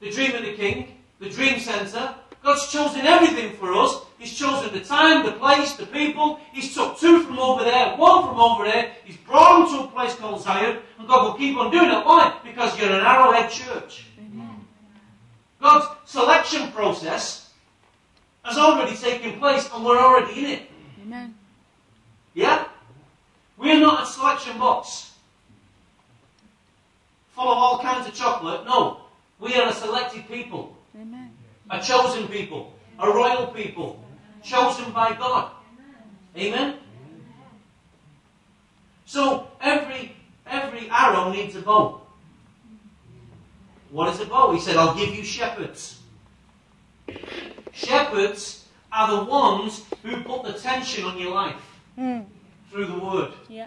[0.00, 2.14] the Dream of the King, the Dream Centre.
[2.42, 4.00] God's chosen everything for us.
[4.22, 6.38] He's chosen the time, the place, the people.
[6.52, 8.92] He's took two from over there, one from over there.
[9.04, 10.78] He's brought them to a place called Zion.
[11.00, 12.06] And God will keep on doing it.
[12.06, 12.38] Why?
[12.44, 14.06] Because you're an arrowhead church.
[15.60, 17.50] God's selection process
[18.44, 20.62] has already taken place and we're already in it.
[21.02, 21.34] Amen.
[22.34, 22.68] Yeah?
[23.58, 25.14] We're not a selection box
[27.34, 28.64] full of all kinds of chocolate.
[28.66, 29.00] No.
[29.40, 31.32] We are a selected people, Amen.
[31.70, 34.01] a chosen people, a royal people,
[34.42, 35.50] chosen by God.
[36.36, 36.76] Amen?
[39.04, 42.00] So every every arrow needs a bow.
[43.90, 44.52] What is a bow?
[44.52, 46.00] He said, I'll give you shepherds.
[47.72, 51.56] Shepherds are the ones who put the tension on your life
[51.98, 52.24] Mm.
[52.70, 53.32] through the word.
[53.50, 53.66] Yeah.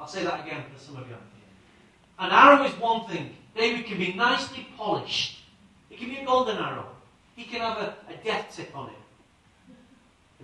[0.00, 1.16] I'll say that again for some of you.
[2.18, 3.36] An arrow is one thing.
[3.54, 5.40] David can be nicely polished.
[5.90, 6.86] It can be a golden arrow.
[7.36, 8.94] He can have a, a death tip on it.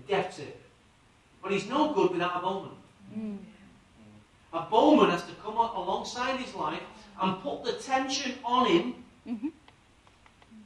[0.09, 0.61] Death tip.
[1.43, 2.71] But he's no good without a bowman.
[3.17, 3.39] Mm.
[4.53, 6.83] A bowman has to come up alongside his life
[7.21, 9.53] and put the tension on him, Mhm.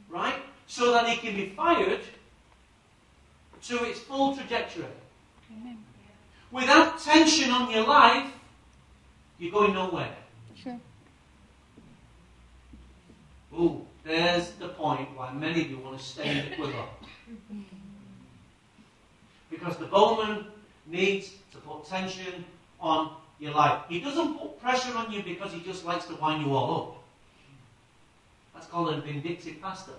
[0.09, 0.43] right?
[0.67, 2.01] So that he can be fired
[3.69, 4.87] to its full trajectory.
[5.51, 5.85] Amen.
[6.51, 8.31] Without tension on your life,
[9.39, 10.17] you're going nowhere.
[10.55, 10.81] Sure.
[13.55, 16.85] Ooh, there's the point why many of you want to stay in the quiver.
[19.51, 20.47] Because the bowman
[20.87, 22.45] needs to put tension
[22.81, 23.83] on your life.
[23.89, 27.05] He doesn't put pressure on you because he just likes to wind you all up.
[28.55, 29.93] That's called a vindictive pastor.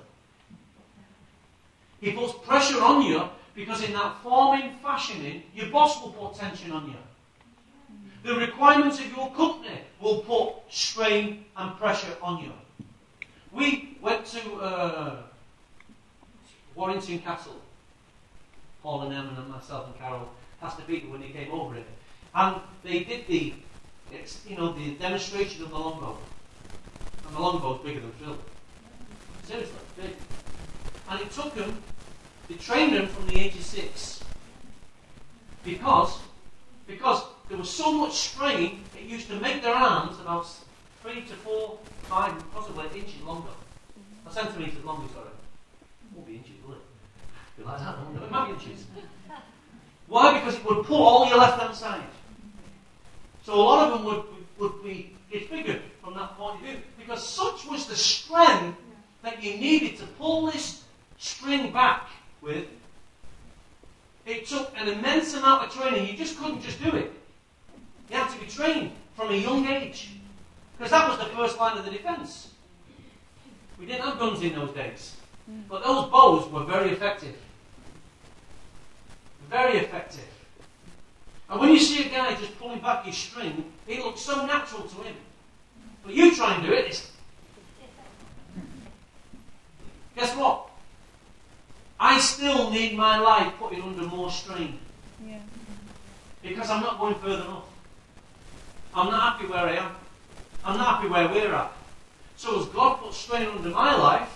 [2.02, 3.24] He puts pressure on you
[3.56, 6.96] because in that forming, fashioning, your boss will put tension on you.
[8.24, 12.52] The requirements of your company will put strain and pressure on you.
[13.52, 15.24] We went to uh,
[16.76, 17.56] Warrington Castle.
[18.84, 20.30] Paul and Emma and myself and Carol,
[20.62, 21.86] Pastor Peter, when they came over it,
[22.36, 23.54] and they did the,
[24.48, 26.18] you know, the demonstration of the longbow.
[27.28, 28.38] And the longbow is bigger than Phil.
[29.44, 30.15] Seriously, big.
[31.10, 31.82] And it took them,
[32.48, 34.24] they trained them from the age of six.
[35.63, 36.20] Because,
[36.88, 40.48] because there was so much strain, it used to make their arms about
[41.02, 43.50] three to four, five, possibly inches longer.
[44.28, 45.30] A centimetre longer, sorry.
[46.13, 46.59] Won't be inches,
[47.65, 48.58] like ah, that, might.
[50.08, 50.39] Why?
[50.39, 52.04] Because it would pull all your left hand side.
[53.43, 54.24] So a lot of them would,
[54.58, 56.78] would be disfigured from that point of view.
[56.98, 58.78] Because such was the strength
[59.22, 60.84] that you needed to pull this
[61.17, 62.10] string back
[62.41, 62.65] with.
[64.26, 66.08] It took an immense amount of training.
[66.08, 67.12] You just couldn't just do it.
[68.10, 70.10] You had to be trained from a young age.
[70.78, 72.50] Because that was the first line of the defence.
[73.80, 75.15] We didn't have guns in those days.
[75.67, 77.36] But those bows were very effective.
[79.50, 80.28] Very effective.
[81.50, 84.84] And when you see a guy just pulling back his string, it looks so natural
[84.84, 85.16] to him.
[86.04, 87.12] But you try and do it, it's...
[90.16, 90.70] Guess what?
[92.00, 94.80] I still need my life putting under more strain
[95.28, 95.40] Yeah.
[96.42, 97.66] because I'm not going further enough.
[98.94, 99.96] I'm not happy where I am.
[100.64, 101.72] I'm not happy where we're at.
[102.38, 104.30] So as God puts strain under my life,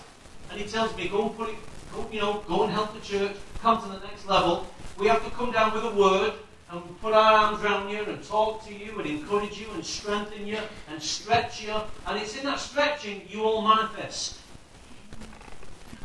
[0.50, 1.56] and He tells me, go and put it,
[1.94, 4.68] go, you know, go and help the church, come to the next level.
[4.98, 6.34] We have to come down with a word
[6.70, 10.46] and put our arms around you and talk to you and encourage you and strengthen
[10.48, 11.76] you and stretch you.
[12.08, 14.40] And it's in that stretching you all manifest.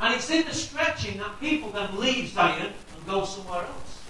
[0.01, 4.03] And it's in the stretching that people then leave Zion and go somewhere else.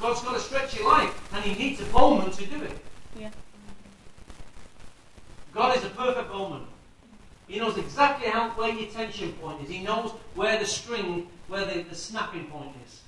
[0.00, 2.78] God's got to stretch your life, and He needs a bowman to do it.
[3.18, 3.30] Yeah.
[5.52, 6.62] God is a perfect bowman.
[7.48, 9.68] He knows exactly how where your tension point is.
[9.68, 13.00] He knows where the string, where the, the snapping point is.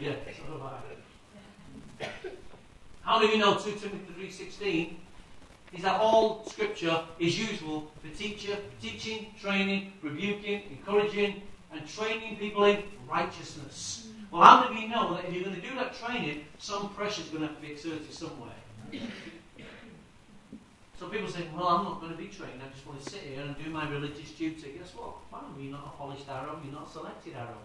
[0.00, 0.72] Yeah, sort of
[2.00, 2.10] like
[3.02, 4.94] How do you know 2 Timothy 3.16
[5.72, 11.42] is that all scripture is useful for teacher, teaching, training, rebuking, encouraging,
[11.72, 14.08] and training people in righteousness.
[14.30, 17.22] Well, how of you know that if you're going to do that training, some pressure
[17.22, 18.50] is going to have to be exerted somewhere?
[21.02, 22.62] So people say, well, I'm not going to be trained.
[22.64, 24.74] I just want to sit here and do my religious duty.
[24.78, 25.16] Guess what?
[25.32, 26.60] Fine, you're not a polished arrow.
[26.62, 27.58] You're not a selected arrow.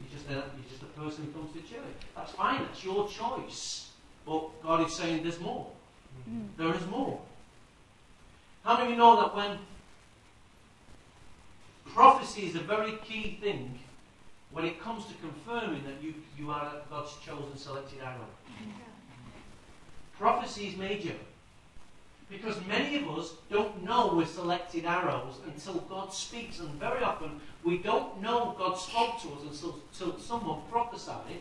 [0.00, 2.00] You're just a, you're just a person who comes to church.
[2.16, 2.62] That's fine.
[2.62, 3.90] That's your choice.
[4.24, 5.66] But God is saying there's more.
[6.26, 6.46] Mm.
[6.56, 7.20] There is more.
[8.64, 9.58] How many of you know that when
[11.84, 13.78] prophecy is a very key thing
[14.52, 18.24] when it comes to confirming that you, you are God's chosen selected arrow?
[20.18, 21.12] Prophecy is major.
[22.30, 27.40] Because many of us don't know we're selected arrows until God speaks, and very often
[27.64, 31.40] we don't know God spoke to us until, until someone prophesied,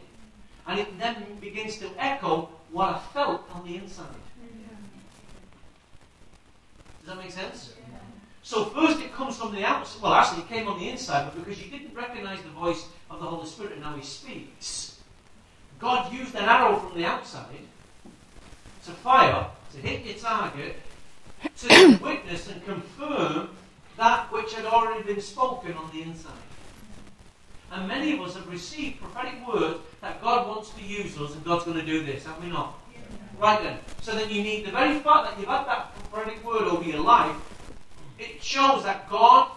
[0.66, 4.06] and it then begins to echo what I felt on the inside.
[7.00, 7.74] Does that make sense?
[8.44, 10.02] So first it comes from the outside.
[10.02, 13.20] Well, actually, it came on the inside, but because you didn't recognize the voice of
[13.20, 15.02] the Holy Spirit and how He speaks,
[15.80, 17.60] God used an arrow from the outside
[18.86, 20.76] to fire, to hit your target,
[21.57, 23.49] to witness and confirm
[23.97, 26.34] that which had already been spoken on the inside.
[27.72, 31.43] And many of us have received prophetic words that God wants to use us and
[31.43, 32.80] God's going to do this, have we not?
[33.39, 33.78] Right then.
[34.01, 37.01] So then you need the very fact that you've had that prophetic word over your
[37.01, 37.36] life,
[38.18, 39.51] it shows that God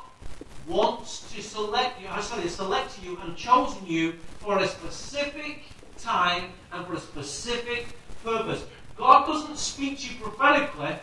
[0.66, 5.62] wants to select you, I sorry, select you and chosen you for a specific
[5.98, 8.64] time and for a specific purpose.
[9.00, 10.94] God doesn't speak to you prophetically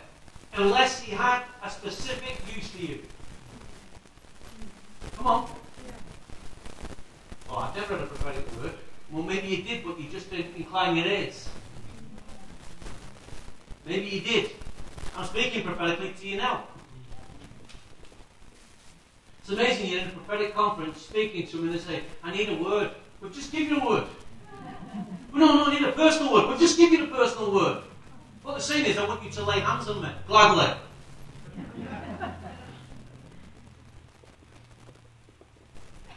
[0.54, 3.02] unless He had a specific use for you.
[5.16, 5.50] Come on.
[7.50, 8.74] Oh, I've never had a prophetic word.
[9.10, 11.48] Well, maybe you did, but you just didn't incline your ears.
[13.84, 14.50] Maybe you did.
[15.16, 16.68] I'm speaking prophetically to you now.
[19.40, 22.48] It's amazing you're in a prophetic conference speaking to them and they say, I need
[22.50, 22.92] a word.
[23.20, 24.04] We'll just give you a word.
[25.34, 26.46] No, no, I need a personal word.
[26.46, 27.82] We'll just give you the personal word.
[28.48, 30.08] What they're saying is, I want you to lay hands on me.
[30.26, 30.74] Gladly.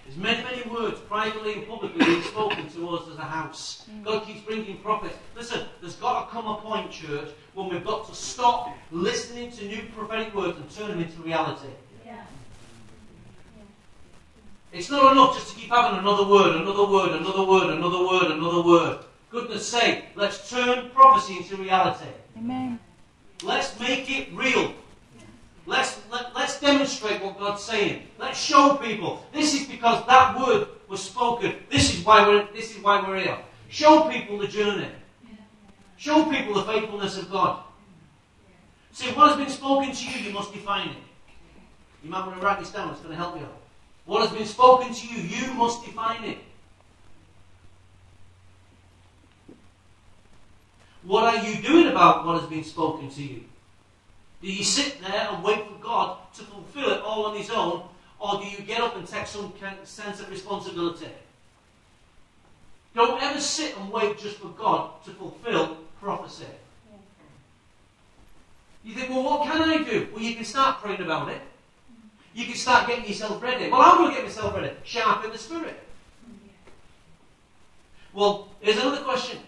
[0.05, 3.85] There's many, many words, privately and publicly, being spoken to us as a house.
[4.05, 5.17] God keeps bringing prophets.
[5.35, 9.65] Listen, there's got to come a point, church, when we've got to stop listening to
[9.65, 11.67] new prophetic words and turn them into reality.
[14.71, 18.31] It's not enough just to keep having another word, another word, another word, another word,
[18.31, 19.03] another word.
[19.31, 22.09] Goodness sake, let's turn prophecy into reality.
[22.37, 22.79] Amen.
[23.43, 24.73] Let's make it real.
[25.65, 28.03] Let's, let, let's demonstrate what God's saying.
[28.19, 29.25] Let's show people.
[29.31, 31.55] This is because that word was spoken.
[31.69, 33.37] This is why we're, this is why we're here.
[33.69, 34.89] Show people the journey.
[35.95, 37.63] Show people the faithfulness of God.
[38.91, 40.97] See, what has been spoken to you, you must define it.
[42.03, 43.61] You might want to write this down, it's going to help you out.
[44.05, 46.39] What has been spoken to you, you must define it.
[51.03, 53.43] What are you doing about what has been spoken to you?
[54.41, 57.83] Do you sit there and wait for God to fulfill it all on His own,
[58.19, 61.09] or do you get up and take some sense of responsibility?
[62.93, 66.45] Don't ever sit and wait just for God to fulfill prophecy.
[68.83, 70.09] You think, well, what can I do?
[70.11, 71.41] Well, you can start praying about it.
[72.33, 73.69] You can start getting yourself ready.
[73.69, 74.71] Well, I'm going to get myself ready.
[74.83, 75.79] Sharpen the spirit.
[78.13, 79.39] Well, here's another question.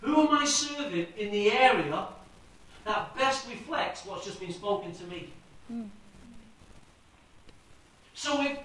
[0.00, 2.06] Who am I serving in the area
[2.84, 5.30] that best reflects what's just been spoken to me?
[5.72, 5.88] Mm.
[8.14, 8.58] So if,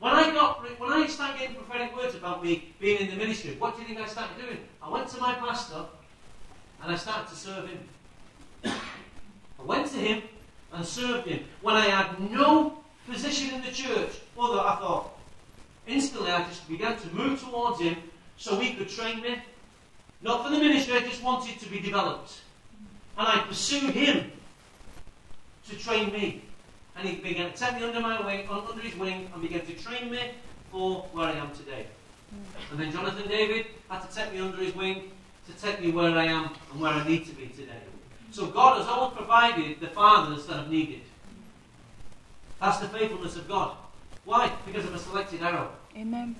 [0.00, 3.56] when I got when I started getting prophetic words about me being in the ministry,
[3.58, 4.58] what do you think I started doing?
[4.82, 5.84] I went to my pastor
[6.82, 7.78] and I started to serve him.
[8.64, 10.22] I went to him
[10.72, 12.78] and served him when I had no
[13.08, 14.20] position in the church.
[14.36, 15.18] Although I thought,
[15.86, 17.96] instantly I just began to move towards him
[18.36, 19.36] so he could train me.
[20.24, 22.40] Not for the ministry, I just wanted to be developed.
[23.18, 24.32] And I pursued him
[25.68, 26.42] to train me.
[26.96, 29.72] And he began to take me under my wing, under his wing, and began to
[29.74, 30.30] train me
[30.72, 31.86] for where I am today.
[32.70, 35.10] And then Jonathan David had to take me under his wing
[35.46, 37.82] to take me where I am and where I need to be today.
[38.30, 41.02] So God has always provided the fathers that have needed.
[42.60, 43.76] That's the faithfulness of God.
[44.24, 44.50] Why?
[44.64, 45.70] Because of a selected arrow.
[45.96, 46.34] Amen.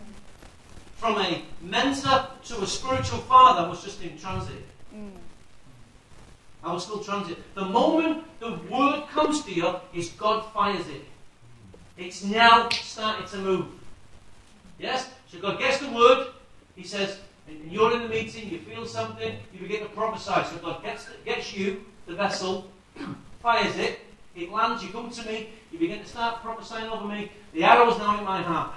[1.04, 4.64] From a mentor to a spiritual father was just in transit.
[4.96, 5.10] Mm.
[6.64, 7.36] I was still transit.
[7.54, 11.04] The moment the word comes to you, is God fires it.
[11.98, 13.66] It's now starting to move.
[14.78, 15.10] Yes?
[15.30, 16.28] So God gets the word,
[16.74, 20.56] He says, and you're in the meeting, you feel something, you begin to prophesy.
[20.56, 22.70] So God gets, gets you, the vessel,
[23.42, 23.98] fires it,
[24.34, 27.30] it lands, you come to me, you begin to start prophesying over me.
[27.52, 28.74] The arrow is now in my heart.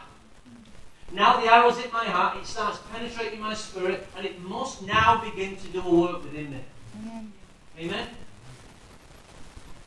[1.12, 5.24] Now the arrow's in my heart, it starts penetrating my spirit, and it must now
[5.24, 6.60] begin to do a work within me.
[6.99, 7.34] Amen.
[7.80, 8.08] Amen?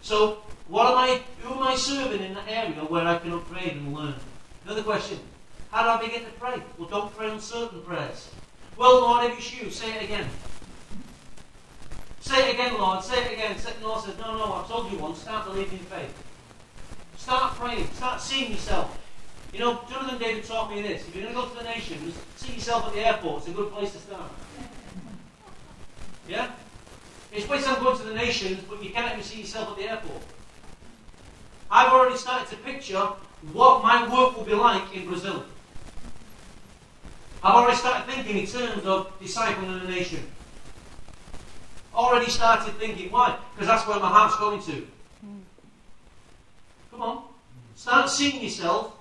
[0.03, 3.73] So, what am I, who am I serving in that area where I can upgrade
[3.73, 4.15] and learn?
[4.65, 5.19] Another question.
[5.71, 6.63] How do I begin to pray?
[6.79, 8.31] Well, don't pray uncertain prayers.
[8.77, 10.27] Well, Lord, if it's you, say it again.
[12.21, 13.03] Say it again, Lord.
[13.05, 13.59] Say it again.
[13.59, 15.21] Say, Lord says, No, no, I've told you once.
[15.21, 16.15] Start believing in faith.
[17.17, 17.87] Start praying.
[17.95, 18.99] Start seeing yourself.
[19.53, 21.07] You know, Jonathan David taught me this.
[21.09, 23.39] If you're going to go to the nations, see yourself at the airport.
[23.39, 24.31] It's a good place to start.
[26.29, 26.51] Yeah?
[27.33, 29.91] It's place I'm going to the nations, but you can't even see yourself at the
[29.91, 30.23] airport.
[31.71, 33.09] I've already started to picture
[33.53, 35.45] what my work will be like in Brazil.
[37.43, 40.21] I've already started thinking in terms of discipling a nation.
[41.95, 43.11] Already started thinking.
[43.11, 43.37] Why?
[43.55, 44.87] Because that's where my heart's going to.
[46.91, 47.23] Come on.
[47.77, 48.93] Start seeing yourself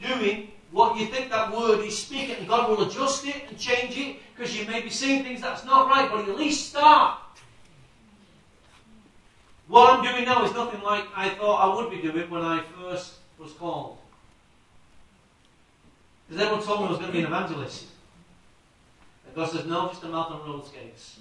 [0.00, 3.96] doing what you think that word is speaking, and God will adjust it and change
[3.96, 7.18] it because you may be seeing things that's not right, but at least start.
[9.68, 12.62] What I'm doing now is nothing like I thought I would be doing when I
[12.80, 13.98] first was called.
[16.28, 17.86] Because everyone told me I was going to be an evangelist.
[19.26, 21.20] And God says, no, just a mouth on road skates.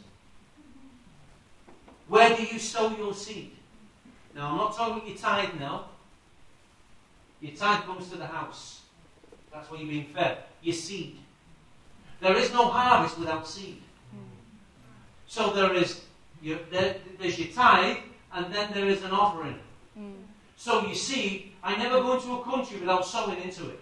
[2.07, 3.51] Where do you sow your seed?
[4.36, 5.86] Now, I'm not talking about your tithe now.
[7.41, 8.81] Your tithe comes to the house.
[9.51, 10.38] That's where you're being fed.
[10.61, 11.17] Your seed.
[12.21, 13.81] There is no harvest without seed.
[15.27, 16.01] So there is
[16.41, 17.97] your, there, there's your tithe,
[18.33, 19.59] and then there is an offering.
[19.99, 20.13] Mm.
[20.55, 23.79] So you see, I never go into a country without sowing into it.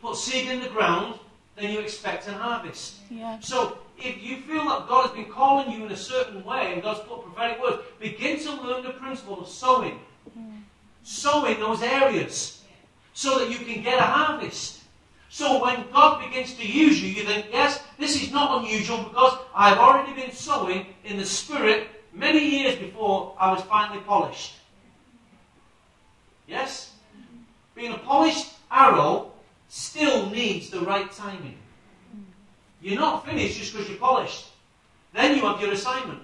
[0.00, 1.18] Put seed in the ground,
[1.56, 2.96] then you expect an harvest.
[3.10, 3.38] Yeah.
[3.40, 6.82] So if you feel that God has been calling you in a certain way and
[6.82, 9.98] God's put prophetic words, begin to learn the principle of sowing.
[11.08, 12.60] Sow in those areas
[13.14, 14.80] so that you can get a harvest.
[15.30, 19.38] So when God begins to use you, you think, yes, this is not unusual because
[19.54, 24.56] I've already been sowing in the Spirit many years before I was finally polished.
[26.46, 26.92] Yes?
[27.74, 29.32] Being a polished arrow
[29.68, 31.56] still needs the right timing.
[32.82, 34.48] You're not finished just because you're polished.
[35.14, 36.20] Then you have your assignment.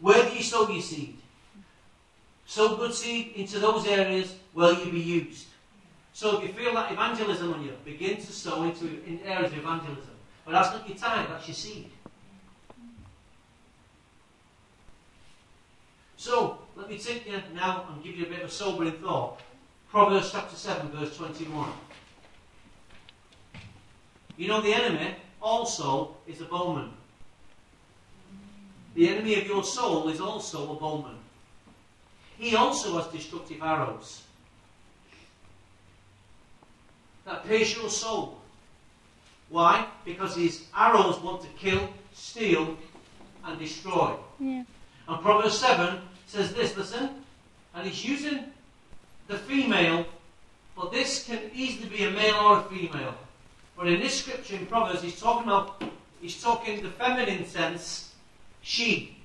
[0.00, 1.18] Where do you sow your seed?
[2.46, 5.46] Sow good seed into those areas where you'll be used.
[6.12, 9.58] So if you feel that evangelism on you, begin to sow into in areas of
[9.58, 10.14] evangelism.
[10.44, 11.90] But that's not your time, that's your seed.
[16.16, 19.40] So, let me take you now and give you a bit of sobering thought.
[19.90, 21.70] Proverbs chapter 7, verse 21.
[24.36, 26.90] You know, the enemy also is a bowman.
[28.94, 31.16] The enemy of your soul is also a bowman.
[32.38, 34.22] He also has destructive arrows
[37.24, 38.38] that pierce your soul.
[39.48, 39.86] Why?
[40.04, 42.76] Because his arrows want to kill, steal,
[43.44, 44.14] and destroy.
[44.40, 44.64] Yeah.
[45.08, 47.10] And Proverbs 7 says this, listen,
[47.74, 48.44] and he's using
[49.28, 50.06] the female,
[50.76, 53.14] but this can easily be a male or a female.
[53.76, 55.82] But in this scripture in Proverbs, he's talking about,
[56.20, 58.14] he's talking the feminine sense,
[58.62, 59.16] she.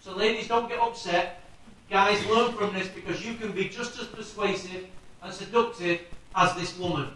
[0.00, 1.42] So ladies, don't get upset.
[1.90, 4.86] Guys, learn from this because you can be just as persuasive
[5.22, 6.00] and seductive
[6.34, 7.08] as this woman.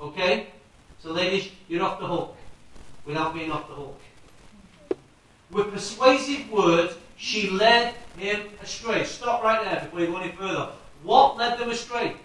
[0.00, 0.48] Okay?
[0.98, 2.36] So ladies, you're off the hook
[3.04, 4.00] without being off the hook.
[5.50, 9.04] With persuasive words, she led him astray.
[9.04, 10.70] Stop right there before you go any further.
[11.04, 12.16] What led them astray?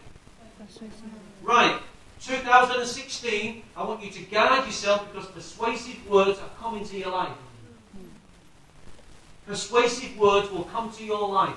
[1.43, 1.80] Right.
[2.22, 7.32] 2016, I want you to guard yourself because persuasive words are coming to your life.
[9.47, 11.55] Persuasive words will come to your life.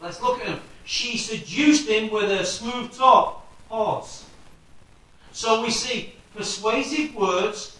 [0.00, 0.60] Let's look at them.
[0.84, 3.46] She seduced him with her smooth talk.
[3.68, 4.24] Pause.
[5.32, 7.78] So we see persuasive words,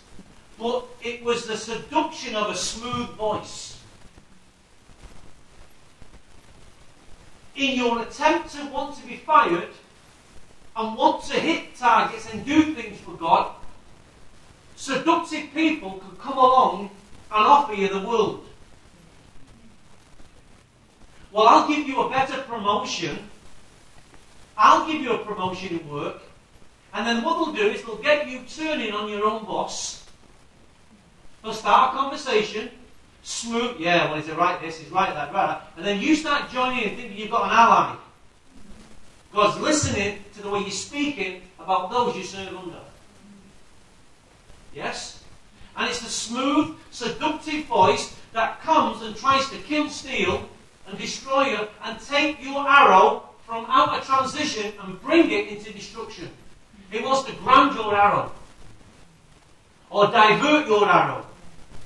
[0.58, 3.80] but it was the seduction of a smooth voice.
[7.56, 9.70] In your attempt to want to be fired
[10.76, 13.52] and want to hit targets and do things for God,
[14.76, 16.90] seductive people could come along
[17.32, 18.47] and offer you the world.
[21.38, 23.16] Well, I'll give you a better promotion.
[24.56, 26.20] I'll give you a promotion in work.
[26.92, 30.04] And then what they'll do is they'll get you turning on your own boss.
[31.44, 32.70] They'll start a conversation.
[33.22, 35.72] Smooth, yeah, well, is it right this, is right that, right that.
[35.76, 37.94] And then you start joining and thinking you've got an ally.
[39.32, 42.80] God's listening to the way you're speaking about those you serve under.
[44.74, 45.22] Yes?
[45.76, 50.48] And it's the smooth, seductive voice that comes and tries to kill, steal,
[50.88, 55.72] and destroy you and take your arrow from out of transition and bring it into
[55.72, 56.28] destruction.
[56.90, 58.32] It wants to ground your arrow
[59.90, 61.26] or divert your arrow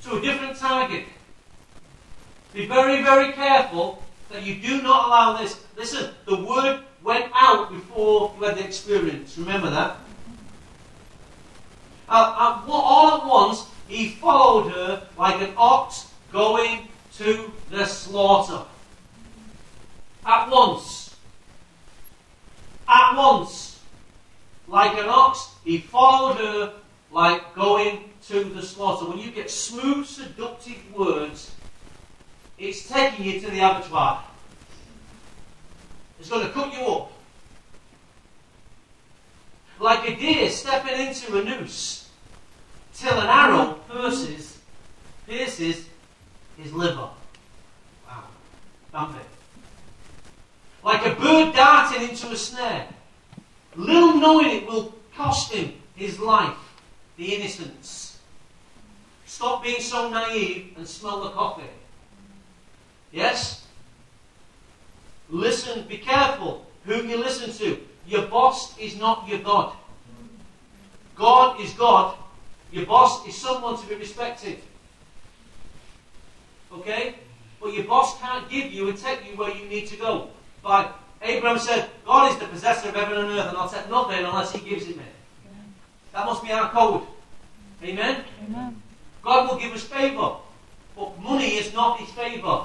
[0.04, 1.04] to a different target.
[2.52, 5.64] Be very, very careful that you do not allow this.
[5.76, 9.38] Listen, the word went out before you had the experience.
[9.38, 9.96] Remember that?
[12.08, 18.64] Uh, uh, all at once, he followed her like an ox going to the slaughter.
[20.24, 21.16] At once.
[22.88, 23.80] At once.
[24.68, 26.74] Like an ox, he followed her
[27.10, 29.06] like going to the slaughter.
[29.06, 31.52] When you get smooth, seductive words,
[32.58, 34.24] it's taking you to the abattoir.
[36.18, 37.12] It's going to cook you up.
[39.80, 42.08] Like a deer stepping into a noose
[42.94, 44.58] till an arrow pierces,
[45.26, 45.86] pierces
[46.56, 47.08] his liver.
[48.06, 48.24] Wow.
[48.92, 49.18] Bambi.
[50.82, 52.88] Like a bird darting into a snare.
[53.76, 56.56] Little knowing it will cost him his life,
[57.16, 58.18] the innocence.
[59.26, 61.68] Stop being so naive and smell the coffee.
[63.12, 63.66] Yes?
[65.30, 67.80] Listen, be careful who you listen to.
[68.06, 69.74] Your boss is not your God.
[71.14, 72.16] God is God.
[72.72, 74.58] Your boss is someone to be respected.
[76.72, 77.14] Okay?
[77.60, 80.30] But your boss can't give you and take you where you need to go.
[80.62, 84.24] But Abraham said, God is the possessor of heaven and earth, and I'll take nothing
[84.24, 85.04] unless he gives it me.
[86.12, 87.02] That must be our code.
[87.82, 88.24] Amen?
[88.46, 88.82] Amen.
[89.22, 90.36] God will give us favour.
[90.96, 92.64] But money is not his favour.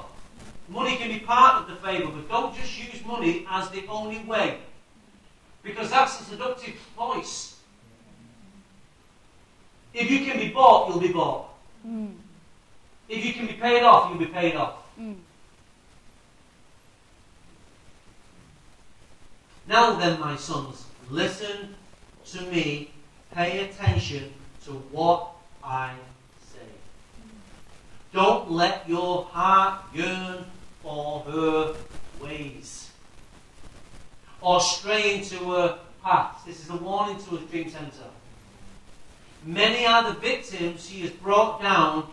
[0.70, 4.20] Money can be part of the favour, but don't just use money as the only
[4.26, 4.60] way.
[5.64, 7.58] Because that's a seductive voice.
[9.94, 11.50] If you can be bought, you'll be bought.
[11.88, 12.14] Mm.
[13.08, 14.76] If you can be paid off, you'll be paid off.
[15.00, 15.16] Mm.
[19.68, 21.76] Now then, my sons, listen
[22.28, 22.92] to me,
[23.34, 24.34] pay attention
[24.66, 25.30] to what
[25.64, 25.94] I
[26.40, 26.60] say.
[28.14, 30.46] Don't let your heart yearn
[30.82, 31.76] for her
[32.22, 32.92] ways
[34.42, 36.46] or stray into her paths.
[36.46, 38.10] This is a warning to a dream center.
[39.44, 42.10] Many are the victims she has brought down.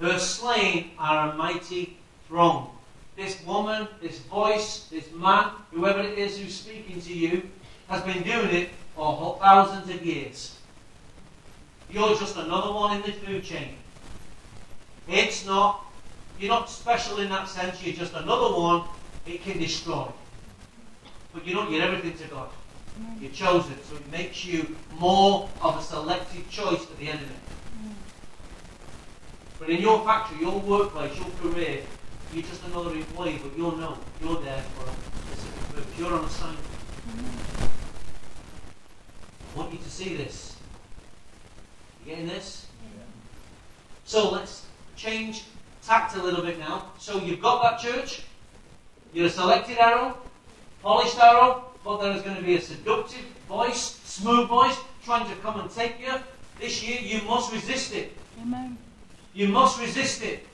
[0.00, 1.96] Her slain are a mighty
[2.28, 2.75] throng.
[3.16, 7.50] This woman, this voice, this man, whoever it is who's speaking to you,
[7.88, 10.58] has been doing it for thousands of years.
[11.90, 13.76] You're just another one in the food chain.
[15.08, 15.84] It's not,
[16.38, 18.84] you're not special in that sense, you're just another one
[19.26, 20.06] it can destroy.
[21.32, 22.48] But you don't get everything to God.
[23.20, 27.26] You're chosen, so it makes you more of a selective choice for the enemy.
[29.58, 31.82] But in your factory, your workplace, your career,
[32.32, 34.94] you're just another employee, but you'll know you're there for a
[35.34, 35.98] specific purpose.
[35.98, 36.66] You're on assignment.
[39.54, 40.56] I want you to see this.
[42.04, 42.66] You getting this?
[44.04, 44.66] So let's
[44.96, 45.44] change
[45.86, 46.86] tact a little bit now.
[46.98, 48.22] So you've got that church,
[49.12, 50.18] you're a selected arrow,
[50.82, 55.36] polished arrow, but there is going to be a seductive voice, smooth voice, trying to
[55.36, 56.12] come and take you.
[56.58, 58.12] This year you must resist it.
[58.42, 58.76] Amen.
[59.32, 60.46] You must resist it.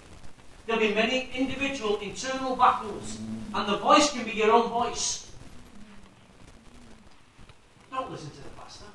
[0.66, 3.18] There'll be many individual internal battles,
[3.54, 5.30] and the voice can be your own voice.
[7.90, 8.86] Don't listen to the pastor.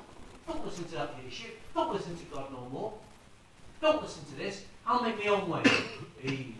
[0.46, 1.58] Don't listen to that leadership.
[1.74, 2.94] Don't listen to God no more.
[3.80, 4.64] Don't listen to this.
[4.86, 5.62] I'll make my own way.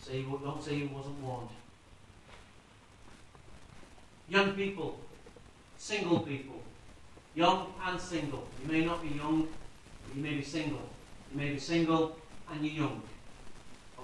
[0.00, 1.50] Say, don't say you wasn't warned.
[4.26, 4.98] Young people,
[5.76, 6.62] single people,
[7.34, 8.48] young and single.
[8.62, 9.42] You may not be young,
[10.06, 10.88] but you may be single.
[11.30, 12.16] You may be single
[12.50, 13.02] and you're young.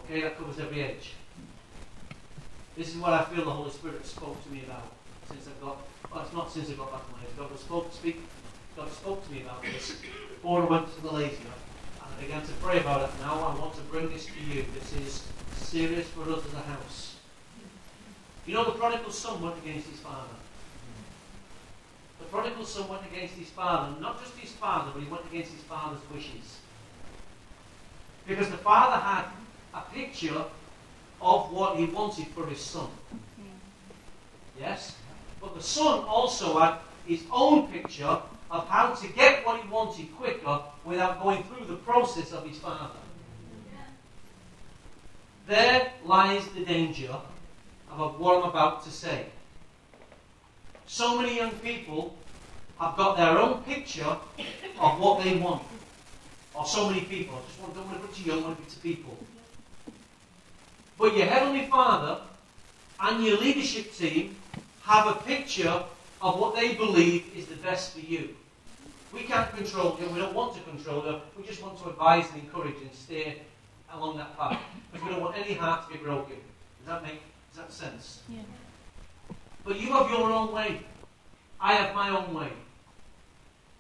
[0.05, 1.15] Okay, that covers every age.
[2.77, 4.93] This is what I feel the Holy Spirit spoke to me about
[5.29, 5.79] since I got,
[6.13, 7.35] well, it's not since I got back from Malaysia.
[7.39, 8.21] God spoke, speak,
[8.77, 9.97] God spoke to me about this
[10.29, 11.49] before I went to the Malaysia.
[12.03, 13.21] And I began to pray about it.
[13.21, 14.65] Now I want to bring this to you.
[14.75, 15.27] This is
[15.57, 17.17] serious for us as a house.
[18.47, 20.37] You know, the prodigal son went against his father.
[22.19, 25.53] The prodigal son went against his father, not just his father, but he went against
[25.53, 26.59] his father's wishes.
[28.27, 29.27] Because the father had
[29.75, 30.45] a picture
[31.21, 32.89] of what he wanted for his son.
[34.59, 34.97] Yes?
[35.41, 38.19] But the son also had his own picture
[38.51, 42.59] of how to get what he wanted quicker without going through the process of his
[42.59, 42.91] father.
[45.47, 47.15] There lies the danger
[47.91, 49.27] of what I'm about to say.
[50.87, 52.17] So many young people
[52.79, 54.17] have got their own picture
[54.79, 55.63] of what they want.
[56.55, 57.37] Or so many people.
[57.37, 59.19] I just want, don't want to put to young, I want to put to people.
[60.99, 62.21] But your Heavenly Father
[63.01, 64.37] and your leadership team
[64.83, 65.83] have a picture
[66.23, 68.37] of what they believe is the best for you.
[69.13, 72.27] We can't control them, we don't want to control them, we just want to advise
[72.33, 73.35] and encourage and steer
[73.93, 74.61] along that path.
[74.93, 76.37] Because we don't want any heart to be broken.
[76.79, 77.21] Does that make
[77.55, 78.23] does that sense?
[78.29, 78.41] Yeah.
[79.65, 80.81] But you have your own way.
[81.61, 82.51] I have my own way.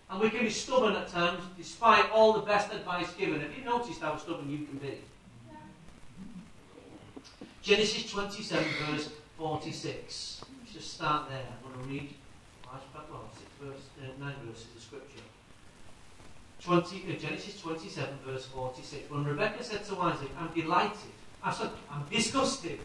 [0.08, 3.40] And we can be stubborn at times, despite all the best advice given.
[3.40, 5.00] Have you noticed how stubborn you can be?
[7.64, 9.08] Genesis 27, verse
[9.38, 10.42] 46.
[10.60, 11.46] Let's just start there.
[11.48, 12.14] I'm going to read
[13.10, 15.22] well, six verse, uh, nine verses of scripture.
[16.62, 19.10] 20, uh, Genesis 27, verse 46.
[19.10, 22.80] When Rebekah said to Isaac, I'm delighted, I said, I'm disgusted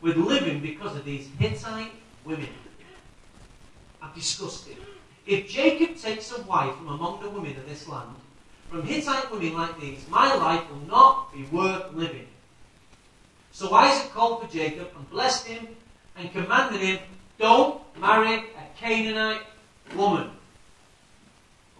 [0.00, 1.90] with living because of these Hittite
[2.24, 2.48] women.
[4.00, 4.76] I'm disgusted.
[5.26, 8.14] If Jacob takes a wife from among the women of this land,
[8.70, 12.28] from Hittite women like these, my life will not be worth living.
[13.52, 15.68] So Isaac called for Jacob and blessed him
[16.16, 16.98] and commanded him,
[17.38, 19.42] Don't marry a Canaanite
[19.94, 20.30] woman.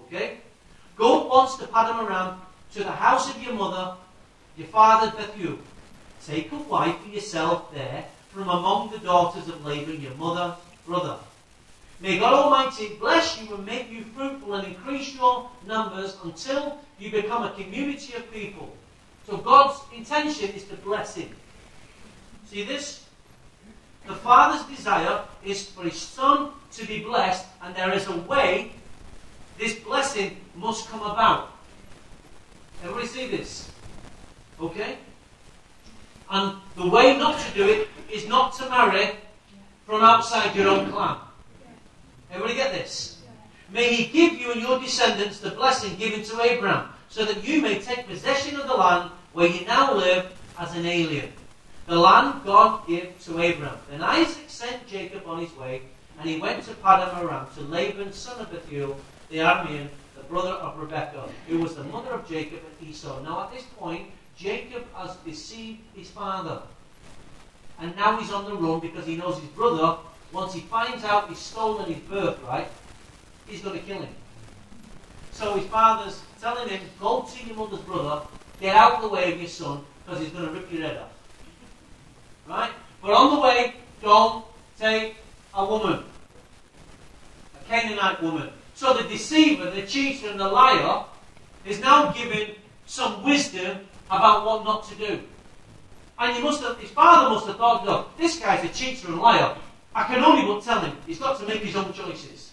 [0.06, 0.38] Okay?
[0.96, 2.40] Go once to Paddan Aram
[2.72, 3.94] to the house of your mother,
[4.56, 5.58] your father Bethuel.
[6.26, 11.16] Take a wife for yourself there from among the daughters of Laban, your mother's brother.
[12.00, 17.10] May God Almighty bless you and make you fruitful and increase your numbers until you
[17.10, 18.74] become a community of people.
[19.26, 21.28] So God's intention is to bless him.
[22.50, 23.04] See this?
[24.08, 28.72] The Father's desire is for His Son to be blessed, and there is a way
[29.56, 31.52] this blessing must come about.
[32.82, 33.70] Everybody see this?
[34.60, 34.98] Okay?
[36.28, 39.10] And the way not to do it is not to marry
[39.86, 41.18] from outside your own clan.
[42.32, 43.22] Everybody get this?
[43.70, 47.62] May He give you and your descendants the blessing given to Abraham, so that you
[47.62, 51.32] may take possession of the land where you now live as an alien
[51.90, 53.76] the land God gave to Abraham.
[53.90, 55.82] Then Isaac sent Jacob on his way,
[56.20, 58.96] and he went to Paddan Aram to Laban, son of Bethuel,
[59.28, 63.20] the Aramean, the brother of Rebekah, who was the mother of Jacob and Esau.
[63.24, 66.62] Now at this point, Jacob has deceived his father.
[67.80, 69.98] And now he's on the run because he knows his brother,
[70.30, 72.68] once he finds out he's stolen his birthright,
[73.48, 74.14] he's going to kill him.
[75.32, 78.24] So his father's telling him, go to your mother's brother,
[78.60, 80.98] get out of the way of your son, because he's going to rip your head
[80.98, 81.10] off.
[82.50, 82.72] Right?
[83.00, 84.44] But on the way, don't
[84.76, 85.14] take
[85.54, 86.02] a woman.
[87.54, 88.50] A Canaanite woman.
[88.74, 91.04] So the deceiver, the cheater, and the liar
[91.64, 93.78] is now given some wisdom
[94.10, 95.20] about what not to do.
[96.18, 99.18] And he must have, his father must have thought, look, this guy's a cheater and
[99.18, 99.56] liar.
[99.94, 100.96] I can only but tell him.
[101.06, 102.50] He's got to make his own choices.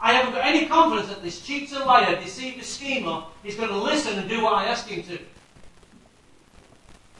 [0.00, 4.18] I haven't got any confidence that this cheater, liar, deceiver, schemer is going to listen
[4.18, 5.18] and do what I ask him to.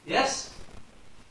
[0.05, 0.52] Yes?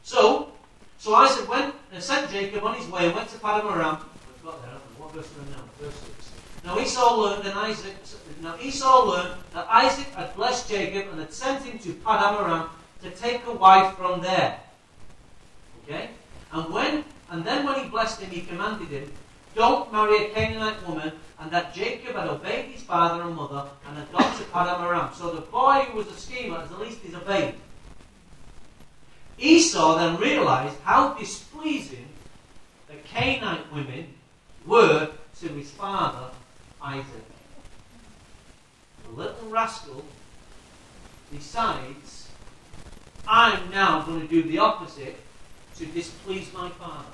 [0.03, 0.53] So,
[0.99, 3.99] so Isaac went and sent Jacob on his way and went to Paddan Aram.
[4.35, 5.63] We've got there, What verse are we now?
[5.81, 6.33] Verse 6.
[6.65, 7.95] Now Esau learned and Isaac
[8.41, 12.71] now Esau learned that Isaac had blessed Jacob and had sent him to Paddan Aram
[13.03, 14.59] to take a wife from there.
[15.85, 16.11] Okay?
[16.53, 19.13] And when and then when he blessed him, he commanded him,
[19.55, 23.97] Don't marry a Canaanite woman, and that Jacob had obeyed his father and mother and
[23.97, 25.11] had gone to Paddan Aram.
[25.15, 27.55] So the boy who was a schemer at least disobeyed.
[29.43, 32.07] Esau then realized how displeasing
[32.87, 34.07] the Canaanite women
[34.65, 36.31] were to his father
[36.81, 37.07] Isaac.
[39.05, 40.05] The little rascal
[41.33, 42.29] decides,
[43.27, 45.17] I'm now going to do the opposite
[45.77, 47.05] to displease my father.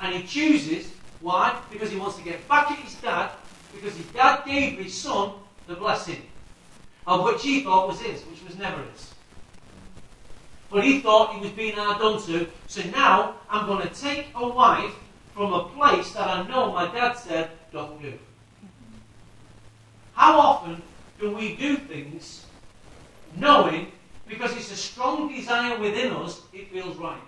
[0.00, 1.60] And he chooses, why?
[1.70, 3.30] Because he wants to get back at his dad,
[3.74, 5.32] because his dad gave his son
[5.66, 6.22] the blessing,
[7.06, 9.13] of which he thought was his, which was never his.
[10.74, 12.48] But he thought he was being hard done to.
[12.66, 14.92] So now I'm going to take a wife
[15.32, 18.12] from a place that I know my dad said don't do.
[20.14, 20.82] How often
[21.20, 22.46] do we do things
[23.36, 23.92] knowing
[24.26, 27.22] because it's a strong desire within us, it feels right?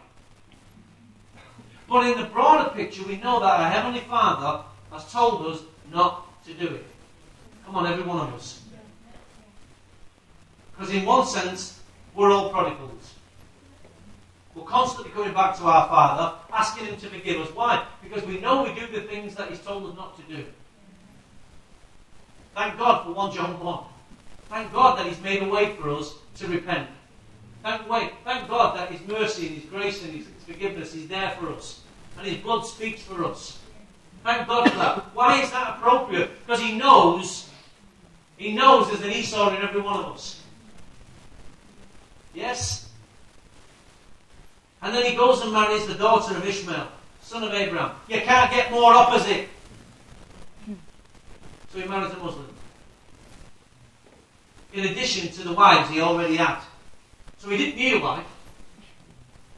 [1.89, 6.45] But in the broader picture, we know that our Heavenly Father has told us not
[6.47, 6.87] to do it.
[7.65, 8.61] Come on, every one of us.
[10.73, 11.81] Because in one sense,
[12.17, 13.16] we're all prodigals.
[14.57, 17.55] We're constantly coming back to our Father, asking Him to forgive us.
[17.55, 17.85] Why?
[18.03, 20.45] Because we know we do the things that He's told us not to do.
[22.55, 23.85] Thank God for 1 John 1.
[24.49, 26.89] Thank God that He's made a way for us to repent.
[27.63, 31.37] Thank, wait, thank God that His mercy and His grace and His forgiveness is there
[31.39, 31.83] for us.
[32.17, 33.59] And His blood speaks for us.
[34.25, 35.15] Thank God for that.
[35.15, 36.31] Why is that appropriate?
[36.47, 37.51] Because He knows,
[38.39, 40.41] He knows there's an Esau in every one of us.
[42.33, 42.86] Yes?
[44.87, 46.87] And then he goes and marries the daughter of Ishmael,
[47.21, 47.97] son of Abraham.
[48.09, 49.49] You can't get more opposite.
[51.73, 52.47] So he marries a Muslim.
[54.73, 56.61] in addition to the wives he already had.
[57.39, 58.27] So he didn't need a wife.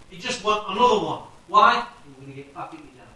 [0.09, 1.23] He just want another one.
[1.47, 1.75] Why?
[1.75, 3.13] Was going to get back in down.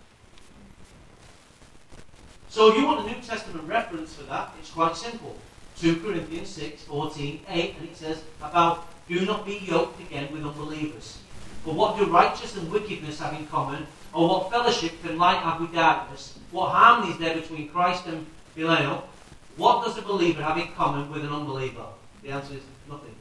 [2.50, 5.34] So if you want a New Testament reference for that, it's quite simple.
[5.78, 10.44] 2 Corinthians 6, 14, 8, and it says about do not be yoked again with
[10.44, 11.21] unbelievers.
[11.64, 13.86] For what do righteousness and wickedness have in common?
[14.12, 16.38] Or what fellowship can light have with darkness?
[16.50, 19.08] What harmony is there between Christ and Belial?
[19.56, 21.86] What does a believer have in common with an unbeliever?
[22.22, 23.14] The answer is nothing.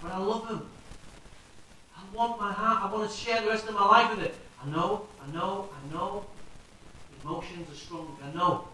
[0.00, 0.68] But I love him.
[1.96, 2.84] I want my heart.
[2.84, 4.34] I want to share the rest of my life with it.
[4.62, 6.24] I know, I know, I know.
[7.22, 8.16] Emotions are strong.
[8.22, 8.68] I know.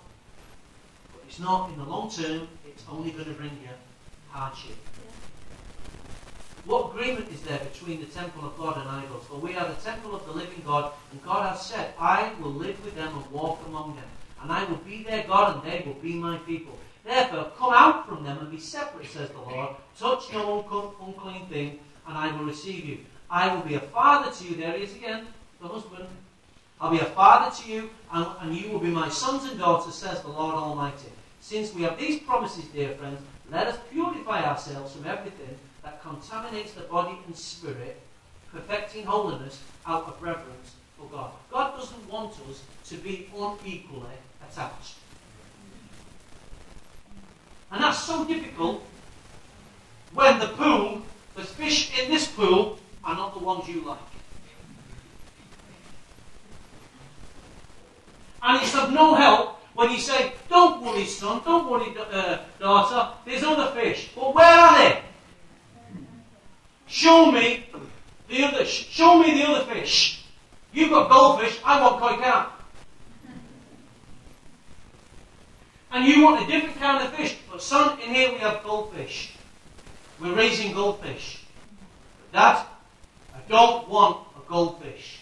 [1.13, 2.49] But it's not in the long term.
[2.67, 3.69] It's only going to bring you
[4.31, 4.77] hardship.
[6.67, 9.25] What agreement is there between the temple of God and idols?
[9.29, 12.51] For we are the temple of the living God, and God has said, I will
[12.51, 14.05] live with them and walk among them,
[14.43, 16.77] and I will be their God, and they will be my people.
[17.05, 19.77] Therefore, come out from them and be separate, says the Lord.
[19.97, 22.99] Touch no unclean thing, and I will receive you.
[23.31, 24.57] I will be a father to you.
[24.57, 25.29] There he is again,
[25.63, 26.09] the husband.
[26.81, 29.95] I'll be a father to you, and, and you will be my sons and daughters,
[29.95, 31.13] says the Lord Almighty.
[31.41, 33.21] Since we have these promises, dear friends,
[33.53, 35.57] let us purify ourselves from everything
[35.87, 38.01] that contaminates the body and spirit,
[38.53, 41.31] perfecting holiness out of reverence for God.
[41.49, 44.19] God doesn't want us to be unequally
[44.51, 44.97] attached.
[47.71, 48.83] And that's so difficult
[50.13, 51.03] when the pool,
[51.37, 53.99] the fish in this pool, are not the ones you like.
[58.43, 63.13] And it's of no help when you say, Don't worry, son, don't worry, uh, daughter,
[63.25, 64.11] there's other fish.
[64.17, 65.03] But where are they?
[66.87, 67.67] Show me
[68.29, 68.65] the other.
[68.65, 70.25] Show me the other fish.
[70.73, 71.59] You've got goldfish.
[71.65, 72.53] I want koi carp.
[75.93, 77.37] And you want a different kind of fish.
[77.51, 79.33] But son, in here we have goldfish.
[80.21, 81.45] We're raising goldfish.
[82.33, 82.67] But Dad,
[83.35, 85.21] I don't want a goldfish.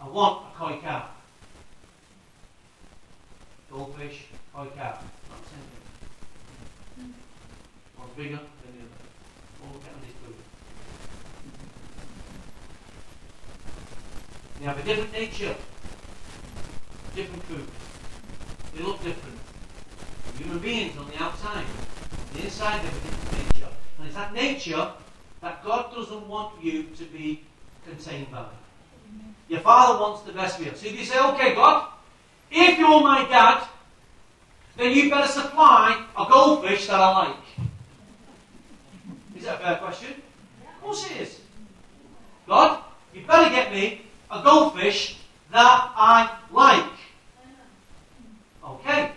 [0.00, 1.10] I want a koi carp.
[3.70, 5.02] Goldfish, koi carp.
[5.28, 5.66] Not the same
[6.96, 7.14] thing.
[7.98, 9.04] One's bigger than the other.
[9.62, 10.34] All look at this food.
[14.58, 15.54] They have a different nature,
[17.14, 17.66] different food.
[18.74, 19.38] They look different.
[20.38, 23.68] Human beings on the outside, on the inside, they have a different nature.
[23.98, 24.92] And it's that nature
[25.40, 27.42] that God doesn't want you to be
[27.86, 28.46] contained by.
[29.48, 30.72] Your father wants the best for you.
[30.74, 31.90] So if you say, okay, God,
[32.50, 33.66] if you're my dad,
[34.76, 37.36] then you better supply a goldfish that I like.
[39.36, 40.14] Is that a fair question?
[40.62, 41.40] Of course it is.
[42.46, 42.82] God,
[43.14, 45.18] you better get me a goldfish
[45.52, 46.92] that I like.
[48.64, 49.12] Okay.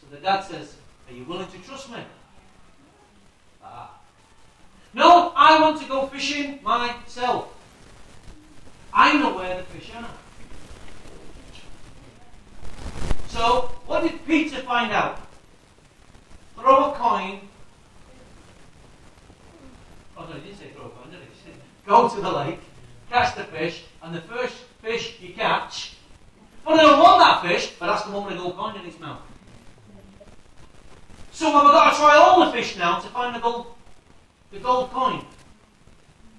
[0.00, 0.74] So the dad says,
[1.08, 1.98] Are you willing to trust me?
[3.62, 3.90] Ah.
[4.94, 7.54] No, I want to go fishing myself.
[8.92, 10.10] I know where the fish are.
[13.28, 15.20] So, what did Peter find out?
[16.56, 17.40] Throw a coin.
[20.18, 21.26] Oh, no, he didn't say throw a coin, did he?
[21.26, 22.58] He said, go to the lake,
[23.10, 25.96] catch the fish, and the first fish you catch,
[26.64, 28.86] but I don't want that fish, but that's the one with a gold coin in
[28.86, 29.20] its mouth.
[31.32, 33.66] So have I got to try all the fish now to find the gold,
[34.52, 35.24] the gold coin?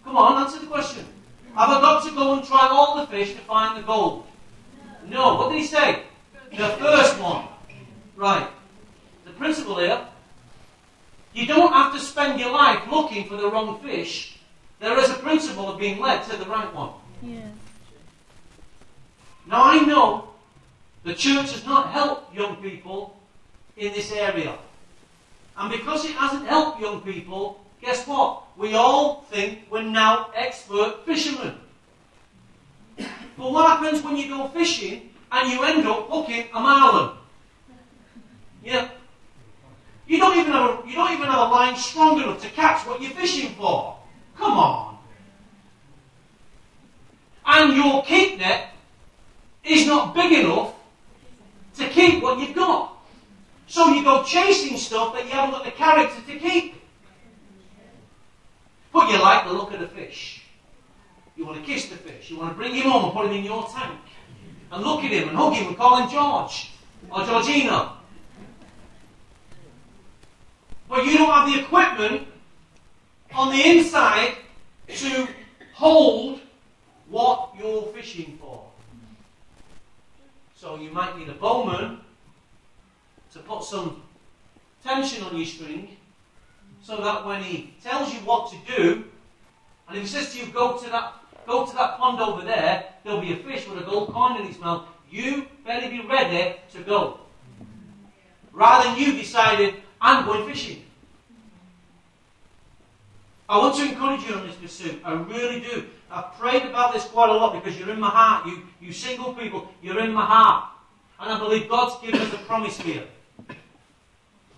[0.04, 1.06] Come on, answer the question.
[1.56, 4.26] Have I got to go and try all the fish to find the gold?
[5.08, 5.36] No.
[5.36, 6.04] What did he say?
[6.52, 7.48] The first one.
[8.16, 8.48] Right.
[9.26, 10.06] The principle here,
[11.34, 14.38] you don't have to spend your life looking for the wrong fish.
[14.82, 16.90] There is a principle of being led to the right one.
[17.22, 17.46] Yes.
[19.46, 20.30] Now I know
[21.04, 23.16] the church has not helped young people
[23.78, 24.58] in this area.
[25.56, 28.44] And because it hasn't helped young people, guess what?
[28.58, 31.60] We all think we're now expert fishermen.
[32.98, 37.18] But what happens when you go fishing and you end up hooking a marlin?
[38.64, 38.90] Yeah.
[40.08, 42.88] You don't even have a, you don't even have a line strong enough to catch
[42.88, 44.01] what you're fishing for.
[44.42, 44.98] Come on.
[47.46, 48.74] And your keep net
[49.64, 50.74] is not big enough
[51.76, 52.98] to keep what you've got.
[53.68, 56.74] So you go chasing stuff that you haven't got the character to keep.
[58.92, 60.44] But you like the look of the fish.
[61.38, 62.32] You want to kiss the fish.
[62.32, 64.00] You want to bring him home and put him in your tank.
[64.72, 66.72] And look at him and hug him and call him George
[67.12, 67.94] or Georgina.
[70.90, 72.28] But you don't have the equipment
[73.34, 74.36] on the inside
[74.88, 75.28] to
[75.74, 76.42] hold
[77.10, 78.66] what you're fishing for.
[80.56, 82.00] So you might need a bowman
[83.34, 84.04] to put some
[84.84, 85.98] tension on your string
[86.82, 89.06] so that when he tells you what to do,
[89.88, 91.14] and he says to you, go to that,
[91.46, 94.48] go to that pond over there, there'll be a fish with a gold coin in
[94.48, 97.20] its mouth, you better be ready to go.
[98.52, 100.84] Rather than you decided, I'm going fishing.
[103.52, 105.02] I want to encourage you on this pursuit.
[105.04, 105.86] I really do.
[106.10, 108.48] I've prayed about this quite a lot because you're in my heart.
[108.48, 110.70] You, you single people, you're in my heart.
[111.20, 113.04] And I believe God's given us a promise for you.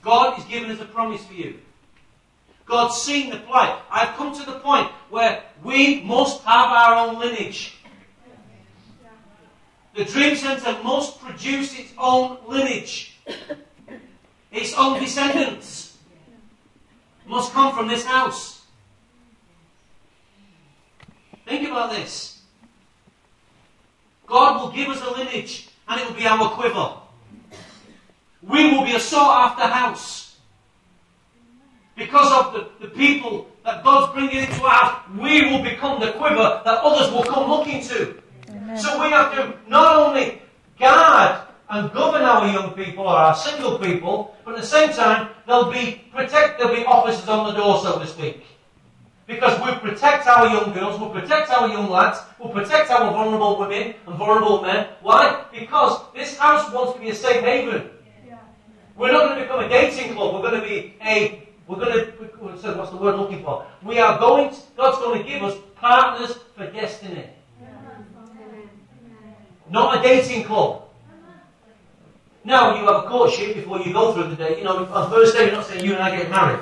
[0.04, 1.58] God is giving us a promise for you.
[2.68, 3.76] God's seen the plight.
[3.90, 7.76] I've come to the point where we must have our own lineage.
[9.96, 13.18] The Dream Centre must produce its own lineage.
[14.52, 15.98] Its own descendants
[17.26, 18.53] must come from this house.
[21.46, 22.42] Think about this.
[24.28, 26.96] God will give us a lineage and it will be our quiver.
[28.42, 30.38] We will be a sought after house.
[31.96, 36.12] Because of the, the people that God's bringing into our house, we will become the
[36.14, 38.16] quiver that others will come looking to.
[38.50, 38.78] Amen.
[38.78, 40.42] So we have to not only
[40.80, 45.30] guard and govern our young people or our single people, but at the same time,
[45.46, 48.44] there'll be protect, there'll be officers on the door, so to speak.
[49.26, 53.58] Because we'll protect our young girls, we'll protect our young lads, we'll protect our vulnerable
[53.58, 54.88] women and vulnerable men.
[55.02, 55.46] Why?
[55.52, 57.90] Because this house wants to be a safe haven.
[58.96, 60.36] We're not going to become a dating club.
[60.36, 61.48] We're going to be a.
[61.68, 62.62] We're going to.
[62.62, 63.66] So what's the word I'm looking for?
[63.82, 64.52] We are going.
[64.52, 67.26] To, God's going to give us partners for destiny,
[69.70, 70.84] not a dating club.
[72.44, 74.58] Now you have a courtship before you go through the day.
[74.58, 76.60] You know, on first day you're not saying you and I get married.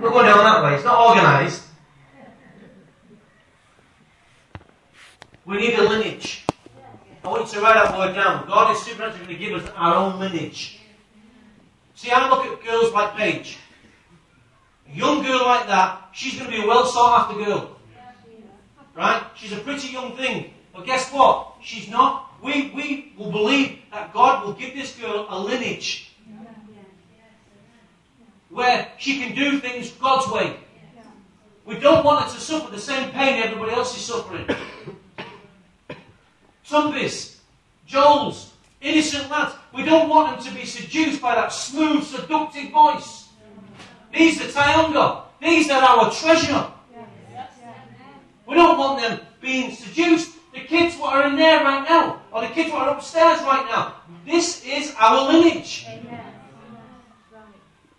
[0.00, 0.74] We're going down that way.
[0.74, 1.62] It's not organised.
[5.46, 6.44] We need a lineage.
[7.24, 8.48] I want you to write that word down.
[8.48, 10.80] God is supernaturally going to give us our own lineage.
[11.94, 13.58] See, I look at girls like Paige.
[14.92, 17.76] A young girl like that, she's going to be a well sought after girl.
[18.96, 19.22] Right?
[19.36, 20.52] She's a pretty young thing.
[20.74, 21.54] But guess what?
[21.62, 22.32] She's not.
[22.42, 26.10] We, we will believe that God will give this girl a lineage
[28.50, 30.56] where she can do things God's way.
[31.64, 34.46] We don't want her to suffer the same pain everybody else is suffering.
[36.66, 37.40] Zombies,
[37.88, 38.50] Joels,
[38.80, 39.54] innocent lads.
[39.72, 43.28] We don't want them to be seduced by that smooth, seductive voice.
[44.12, 45.22] These are taonga.
[45.40, 46.66] These are our treasure.
[48.46, 50.32] We don't want them being seduced.
[50.54, 53.66] The kids what are in there right now, or the kids what are upstairs right
[53.68, 53.96] now.
[54.24, 55.86] This is our lineage.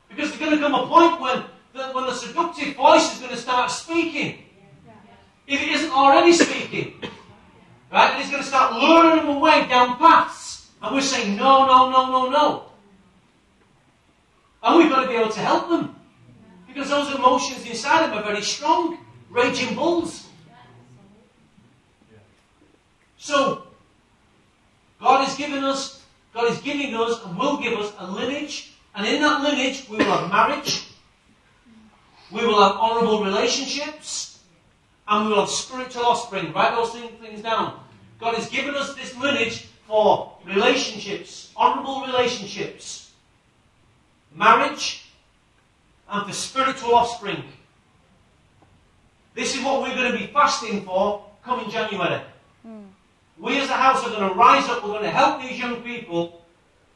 [0.10, 1.44] Because there's going to come a point when
[1.74, 4.44] the, when the seductive voice is going to start speaking.
[5.46, 7.00] If it isn't already speaking.
[7.92, 8.12] Right?
[8.12, 10.70] And he's going to start luring them away down paths.
[10.82, 12.64] And we're saying, no, no, no, no, no.
[14.64, 15.96] And we've got to be able to help them.
[16.68, 18.98] Because those emotions inside them are very strong.
[19.30, 20.28] Raging bulls.
[23.18, 23.64] So,
[25.02, 28.74] God is giving us, God is giving us and will give us a lineage.
[28.96, 30.88] And in that lineage, we will have marriage.
[32.32, 34.27] We will have honourable relationships.
[35.08, 36.52] And we will have spiritual offspring.
[36.54, 37.80] Write those things down.
[38.20, 43.12] God has given us this lineage for relationships, honourable relationships,
[44.36, 45.06] marriage,
[46.10, 47.44] and for spiritual offspring.
[49.34, 52.22] This is what we're going to be fasting for coming January.
[52.64, 52.84] Hmm.
[53.40, 55.82] We as a house are going to rise up, we're going to help these young
[55.84, 56.42] people,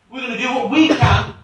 [0.09, 1.36] we're going to do what we can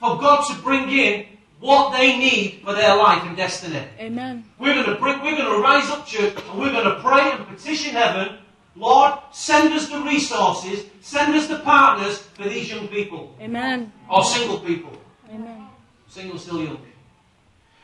[0.00, 1.26] for God to bring in
[1.60, 3.82] what they need for their life and destiny.
[3.98, 4.44] Amen.
[4.58, 7.32] We're going to bring, we're going to rise up, church, and we're going to pray
[7.32, 8.38] and petition heaven.
[8.76, 13.92] Lord, send us the resources, send us the partners for these young people, Amen.
[14.08, 14.92] or single people.
[15.30, 15.66] Amen.
[16.08, 16.80] Single, still young.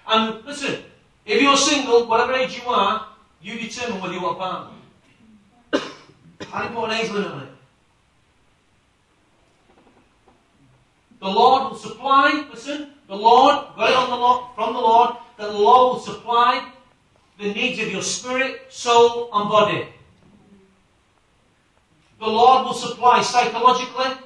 [0.07, 0.83] And listen,
[1.27, 3.09] if you're single, whatever age you are,
[3.43, 4.71] you determine whether you want a partner.
[6.53, 7.49] I didn't put an age limit on it.
[11.21, 15.17] The Lord will supply, listen, the Lord, got it on the Lord, from the Lord,
[15.37, 16.71] that the Lord will supply
[17.39, 19.89] the needs of your spirit, soul, and body.
[22.21, 24.17] The Lord will supply psychologically,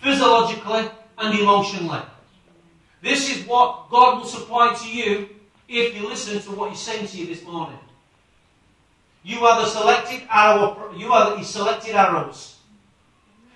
[0.00, 2.02] physiologically, and emotionally.
[3.02, 5.28] This is what God will supply to you
[5.68, 7.78] if you listen to what He's saying to you this morning.
[9.22, 10.92] You are the selected arrow.
[10.96, 12.56] You are the selected arrows.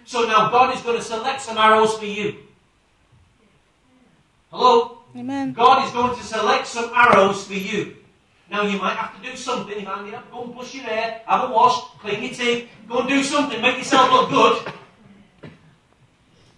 [0.05, 2.37] So now God is going to select some arrows for you.
[4.51, 4.99] Hello?
[5.17, 5.53] Amen.
[5.53, 7.97] God is going to select some arrows for you.
[8.51, 9.79] Now you might have to do something.
[9.79, 12.69] You might have to go and brush your hair, have a wash, clean your teeth,
[12.89, 15.53] go and do something, make yourself look good.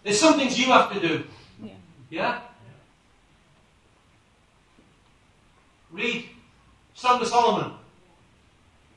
[0.03, 1.24] There's some things you have to do.
[1.62, 1.72] Yeah.
[2.11, 2.40] Yeah?
[5.93, 6.30] Read
[6.95, 7.72] Song of Solomon.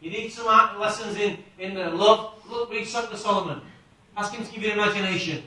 [0.01, 0.45] You need some
[0.79, 2.33] lessons in, in love.
[2.49, 3.61] Look, read Song of Solomon.
[4.15, 5.43] Ask him to give you imagination.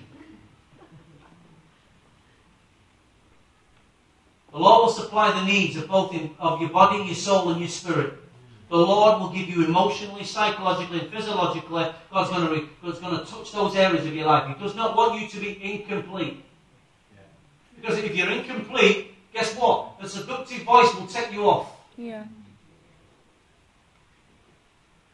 [4.53, 7.61] The Lord will supply the needs of both in, of your body, your soul, and
[7.61, 8.15] your spirit.
[8.71, 11.87] The Lord will give you emotionally, psychologically, and physiologically.
[12.11, 14.47] God's going, to re, God's going to touch those areas of your life.
[14.55, 16.45] He does not want you to be incomplete.
[17.77, 19.93] Because if you're incomplete, guess what?
[20.01, 21.71] A seductive voice will take you off.
[21.97, 22.25] Yeah.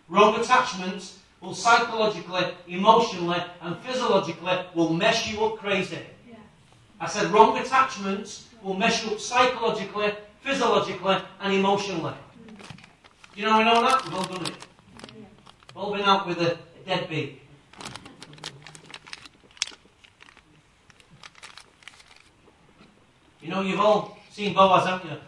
[0.09, 5.99] Wrong attachments will psychologically, emotionally, and physiologically will mess you up crazy.
[6.29, 6.37] Yeah.
[7.01, 12.15] I said wrong attachments will mess you up psychologically, physiologically, and emotionally.
[13.35, 14.05] Do you know we know that?
[14.05, 14.67] We've all done it.
[15.15, 17.43] We've all been out with a, a deadbeat.
[23.43, 25.19] You know, you've all seen Boaz, haven't you?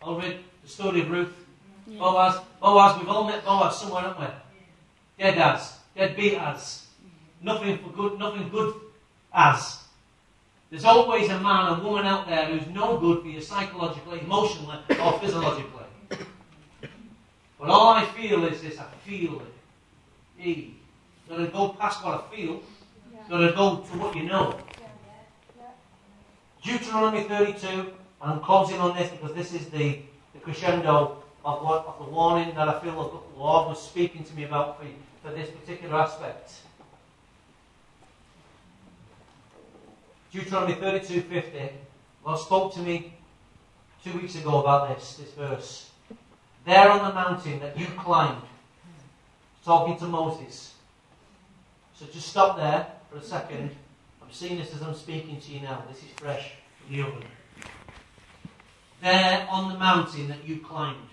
[0.00, 1.34] All read the story of Ruth.
[1.86, 1.98] Yeah.
[1.98, 4.26] Boaz, Boaz, we've all met Boaz somewhere, haven't we?
[5.22, 6.86] Dead as, deadbeat as,
[7.42, 8.74] nothing for good, nothing good
[9.34, 9.83] as.
[10.70, 14.78] There's always a man and woman out there who's no good for you psychologically, emotionally,
[15.00, 15.84] or physiologically.
[17.58, 20.44] But all I feel is this: I feel it.
[20.44, 20.74] E.
[21.28, 22.62] Gotta go past what I feel.
[23.28, 24.58] Gotta go to what you know.
[26.62, 27.86] Deuteronomy 32, and
[28.20, 30.00] I'm closing on this because this is the,
[30.32, 34.34] the crescendo of, what, of the warning that I feel the Lord was speaking to
[34.34, 34.86] me about for,
[35.22, 36.52] for this particular aspect.
[40.34, 41.70] Deuteronomy 32:50.
[42.26, 43.14] Lord spoke to me
[44.02, 45.90] two weeks ago about this, this verse.
[46.64, 48.42] There on the mountain that you climbed,
[49.64, 50.74] talking to Moses.
[51.94, 53.70] So just stop there for a second.
[54.20, 55.84] I'm seeing this as I'm speaking to you now.
[55.88, 57.22] This is fresh from the oven.
[59.02, 61.10] There on the mountain that you climbed.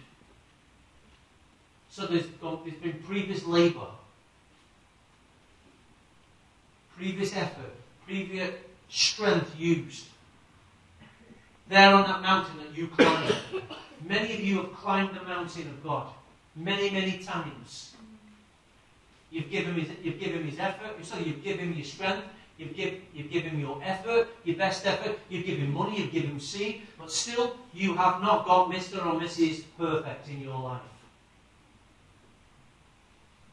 [1.91, 3.91] So there's, there's been previous labour,
[6.97, 7.75] previous effort,
[8.07, 8.55] previous
[8.91, 10.05] strength used.
[11.69, 13.35] There on that mountain that you climbed.
[14.07, 16.07] Many of you have climbed the mountain of God
[16.55, 17.93] many, many times.
[19.31, 22.27] You've given his, you've given his effort, so you've given him your strength,
[22.57, 26.81] you've, give, you've given your effort, your best effort, you've given money, you've given seed,
[26.99, 28.97] but still you have not got Mr.
[29.05, 29.63] or Mrs.
[29.77, 30.81] Perfect in your life.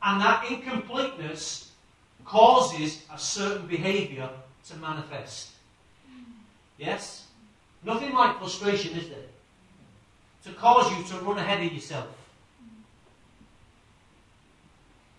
[0.03, 1.70] And that incompleteness
[2.24, 4.28] causes a certain behavior
[4.68, 5.50] to manifest.
[6.76, 7.26] Yes?
[7.84, 9.18] Nothing like frustration, is there?
[10.44, 12.08] To cause you to run ahead of yourself.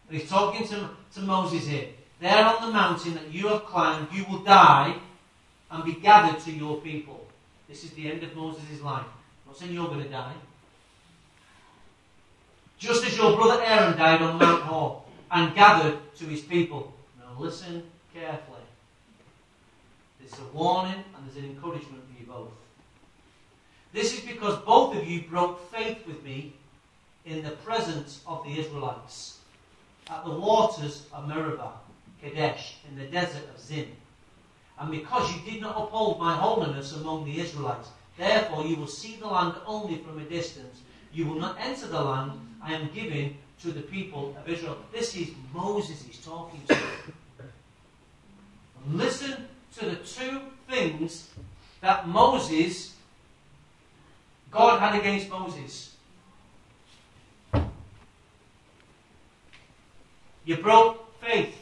[0.10, 1.88] And he's talking to, to Moses here.
[2.20, 4.96] There on the mountain that you have climbed, you will die
[5.72, 7.28] and be gathered to your people.
[7.68, 9.06] This is the end of Moses' life.
[9.06, 10.34] I'm not saying you're going to die.
[12.80, 16.94] Just as your brother Aaron died on Mount Hor and gathered to his people.
[17.20, 17.84] Now listen
[18.14, 18.49] carefully.
[20.30, 22.52] There's a warning and there's an encouragement for you both.
[23.94, 26.54] This is because both of you broke faith with me
[27.26, 29.40] in the presence of the Israelites
[30.10, 31.74] at the waters of Meribah,
[32.22, 33.88] Kadesh, in the desert of Zin.
[34.80, 39.18] And because you did not uphold my holiness among the Israelites, therefore you will see
[39.18, 40.82] the land only from a distance.
[41.12, 42.32] You will not enter the land
[42.64, 44.78] I am giving to the people of Israel.
[44.94, 46.78] This is Moses he's talking to.
[48.92, 49.48] Listen
[49.78, 51.30] to the two things
[51.82, 52.96] that Moses,
[54.52, 55.96] God had against Moses.
[60.46, 61.56] You broke faith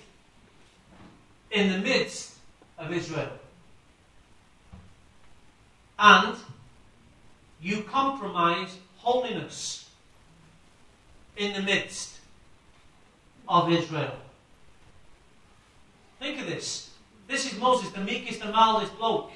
[1.51, 2.35] in the midst
[2.77, 3.31] of Israel.
[5.99, 6.37] And
[7.61, 9.89] you compromise holiness
[11.35, 12.17] in the midst
[13.47, 14.15] of Israel.
[16.19, 16.86] Think of this.
[17.27, 19.31] This is Moses, the meekest and mildest bloke.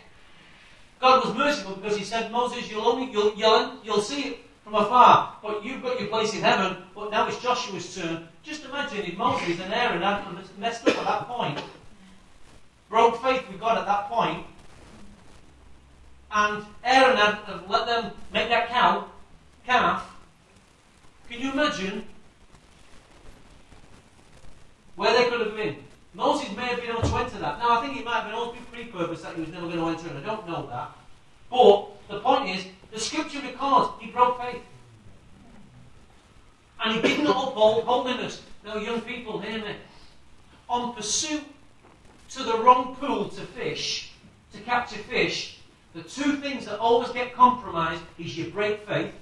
[1.00, 4.76] God was merciful because he said, Moses, you'll only you'll, you'll, you'll see it from
[4.76, 8.28] afar, but you've got your place in heaven, but now it's Joshua's turn.
[8.44, 10.24] Just imagine if Moses and Aaron had
[10.58, 11.62] messed up at that point,
[12.90, 14.46] broke faith with God at that point,
[16.32, 19.06] and Aaron had let them make that cow,
[19.66, 20.08] calf.
[21.30, 22.06] Can you imagine
[24.96, 25.78] where they could have been?
[26.14, 27.60] Moses may have been able to enter that.
[27.60, 29.88] Now, I think it might have been been pre-purpose that he was never going to
[29.88, 30.24] enter it.
[30.24, 30.92] I don't know that.
[31.50, 34.62] But the point is, the scripture records he broke faith.
[36.84, 38.42] And he did not uphold holiness.
[38.66, 39.76] Now, young people, hear me.
[40.68, 41.44] On pursuit
[42.32, 44.12] to the wrong pool to fish,
[44.54, 44.60] to
[44.94, 45.60] a fish,
[45.94, 49.14] the two things that always get compromised is your break faith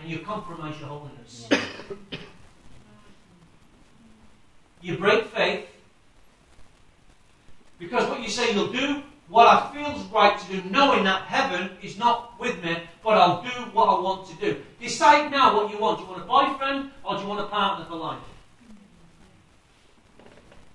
[0.00, 1.48] and you compromise your holiness.
[4.82, 5.68] You break faith
[7.78, 9.02] because what you say you'll do
[9.32, 13.42] what I feels right to do, knowing that heaven is not with me, but I'll
[13.42, 14.60] do what I want to do.
[14.78, 15.98] Decide now what you want.
[15.98, 18.18] Do you want a boyfriend or do you want a partner for life?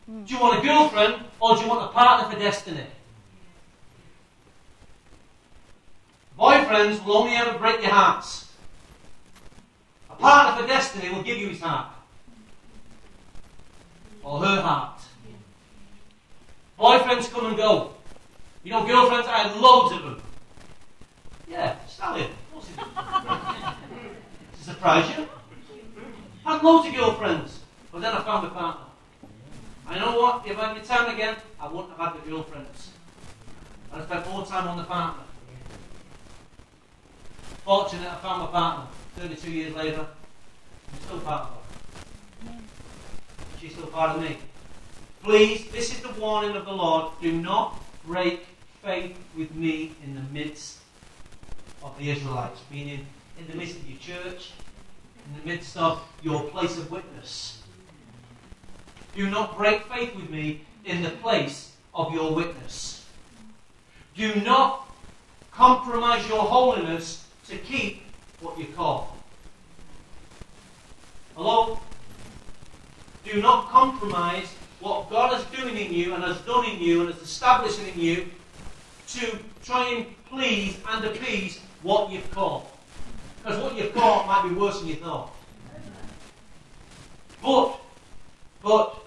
[0.08, 2.88] Do you want a girlfriend or do you want a partner for destiny?
[6.40, 8.52] Boyfriends will only ever break your hearts.
[10.10, 11.97] A partner for destiny will give you his heart.
[14.28, 15.00] Or her heart.
[16.78, 17.94] Boyfriends come and go.
[18.62, 20.22] You know, girlfriends, I had loads of them.
[21.48, 21.78] Yeah.
[21.98, 22.28] To
[24.62, 25.30] surprise you.
[26.46, 27.62] I had loads of girlfriends.
[27.90, 28.88] But then I found a partner.
[29.88, 30.46] I know what?
[30.46, 32.92] If I had my time again, I wouldn't have had the girlfriends.
[33.94, 35.24] I'd spent more time on the partner.
[37.64, 40.06] Fortunate I found my partner 32 years later.
[40.92, 41.67] I'm still part of.
[43.68, 44.38] She's still part of me.
[45.24, 47.12] Please, this is the warning of the Lord.
[47.22, 48.46] Do not break
[48.82, 50.78] faith with me in the midst
[51.84, 53.06] of the Israelites, meaning
[53.38, 54.54] in the midst of your church,
[55.26, 57.62] in the midst of your place of witness.
[59.14, 63.06] Do not break faith with me in the place of your witness.
[64.16, 64.88] Do not
[65.52, 68.04] compromise your holiness to keep
[68.40, 69.18] what you call.
[71.36, 71.82] Hello?
[73.32, 77.14] Do not compromise what God is doing in you and has done in you and
[77.14, 78.28] has established in you
[79.10, 82.66] to try and please and appease what you've caught.
[83.44, 85.34] Because what you've caught might be worse than you thought.
[87.44, 87.80] But,
[88.64, 89.06] but,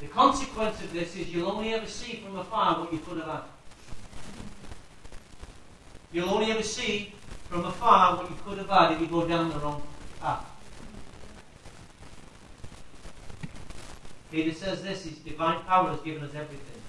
[0.00, 3.26] the consequence of this is you'll only ever see from afar what you could have
[3.26, 3.42] had.
[6.12, 7.14] You'll only ever see
[7.52, 9.82] from afar what you could have had if you go down the wrong
[10.18, 10.46] path.
[14.30, 16.80] Peter says this His divine power has given us everything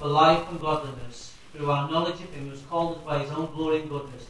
[0.00, 3.30] for life and godliness through our knowledge of Him who has called us by His
[3.30, 4.26] own glory and goodness.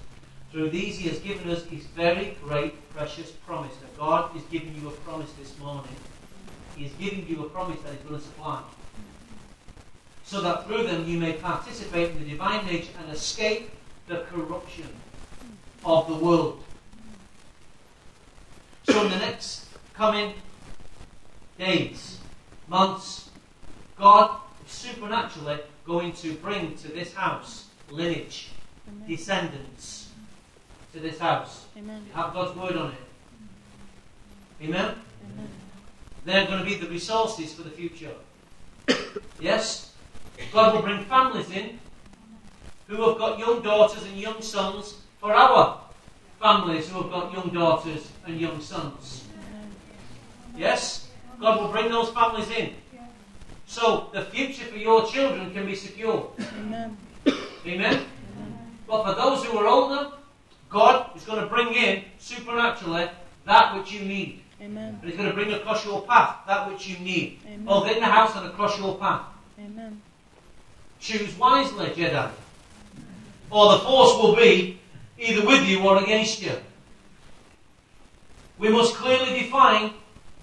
[0.52, 3.74] Through these He has given us His very great, precious promise.
[3.76, 5.96] That God is giving you a promise this morning.
[6.76, 8.60] He is giving you a promise that He's going to supply.
[10.24, 13.70] So that through them you may participate in the divine nature and escape
[14.08, 14.88] the corruption
[15.84, 16.62] of the world.
[18.84, 20.34] So in the next coming
[21.58, 22.18] days,
[22.68, 23.30] months,
[23.98, 28.50] God is supernaturally going to bring to this house lineage,
[28.88, 29.08] Amen.
[29.08, 30.10] descendants
[30.92, 31.66] to this house.
[31.76, 32.02] Amen.
[32.06, 32.98] You have God's word on it.
[34.62, 34.94] Amen?
[35.32, 35.48] Amen.
[36.24, 38.12] They're going to be the resources for the future.
[39.40, 39.92] yes?
[40.52, 41.78] God will bring families in
[42.86, 45.80] who have got young daughters and young sons for our
[46.40, 49.24] families who have got young daughters and young sons.
[50.56, 51.10] Yes?
[51.40, 52.74] God will bring those families in.
[53.66, 56.30] So the future for your children can be secure.
[56.60, 56.96] Amen.
[57.66, 58.04] Amen?
[58.86, 60.12] But for those who are older,
[60.70, 63.08] God is going to bring in supernaturally
[63.44, 64.42] that which you need.
[64.60, 64.98] Amen.
[65.00, 67.40] And He's going to bring across your path that which you need.
[67.46, 67.64] Amen.
[67.64, 69.22] Both in the house and across your path.
[69.58, 70.00] Amen.
[70.98, 72.30] Choose wisely, Jedi.
[73.50, 74.77] Or the force will be
[75.18, 76.52] either with you or against you.
[78.58, 79.92] We must clearly define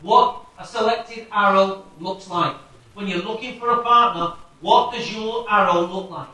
[0.01, 2.55] what a selected arrow looks like.
[2.93, 6.27] When you're looking for a partner, what does your arrow look like?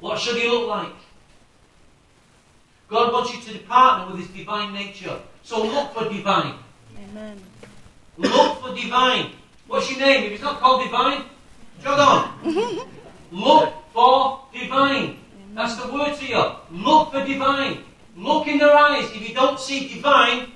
[0.00, 0.94] What should he look like?
[2.88, 5.18] God wants you to partner with his divine nature.
[5.42, 6.54] So look for divine.
[7.10, 7.40] Amen.
[8.16, 9.32] Look for divine.
[9.66, 10.24] What's your name?
[10.24, 11.24] If it's not called divine,
[11.82, 12.88] jog on.
[13.30, 15.18] Look for divine.
[15.54, 16.52] That's the word to you.
[16.70, 17.84] Look for divine.
[18.16, 19.10] Look in their eyes.
[19.70, 20.47] If you don't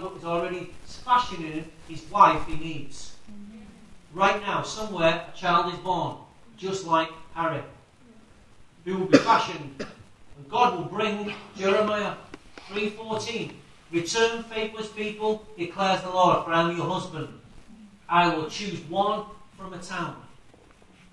[0.00, 3.16] God, I is already fashioning him his wife he needs.
[4.12, 6.16] Right now, somewhere, a child is born,
[6.56, 7.62] just like Harry,
[8.84, 9.74] who will be fashioned.
[9.78, 12.14] And God will bring Jeremiah
[12.70, 13.52] 3.14.
[13.90, 17.28] Return, faithless people, declares the Lord, for I am your husband.
[18.08, 19.24] I will choose one
[19.56, 20.16] from a town.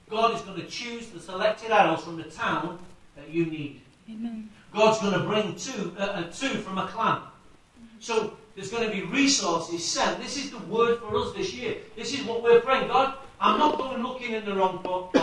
[0.09, 2.79] God is going to choose the selected arrows from the town
[3.15, 3.81] that you need.
[4.09, 4.49] Amen.
[4.73, 7.21] God's going to bring two, uh, uh, two from a clan.
[7.99, 10.21] So there's going to be resources sent.
[10.21, 11.75] This is the word for us this year.
[11.95, 12.87] This is what we're praying.
[12.87, 15.13] God, I'm not going looking in the wrong spot.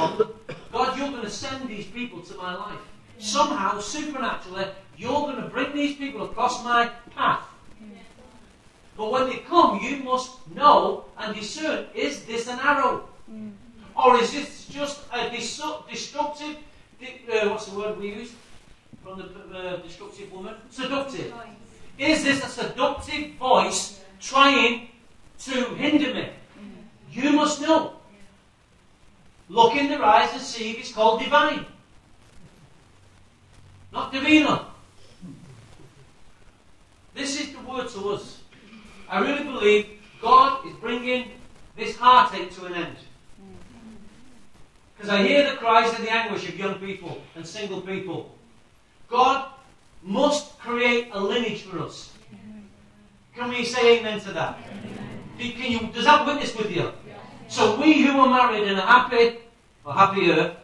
[0.71, 2.79] God, you're going to send these people to my life.
[3.19, 7.41] Somehow, supernaturally, you're going to bring these people across my path.
[8.97, 13.09] But when they come, you must know and discern is this an arrow?
[13.97, 16.57] Or is this just a destructive,
[17.03, 18.33] uh, what's the word we use
[19.03, 20.55] from the uh, destructive woman?
[20.71, 21.33] Seductive.
[21.99, 24.89] Is this a seductive voice trying
[25.41, 26.29] to hinder me?
[27.11, 27.95] You must know.
[29.49, 31.67] Look in their eyes and see if it's called divine.
[33.93, 34.67] Not divina.
[37.15, 38.41] This is the word to us.
[39.09, 39.87] I really believe
[40.23, 41.33] God is bringing
[41.77, 42.97] this heartache to an end.
[44.97, 48.35] Because I hear the cries and the anguish of young people and single people.
[49.09, 49.52] God
[50.03, 52.13] must create a lineage for us.
[53.35, 54.59] Can we say amen to that?
[55.39, 56.93] Can you, does that witness with you?
[57.49, 59.39] So we who are married and are happy,
[59.85, 60.57] or happier,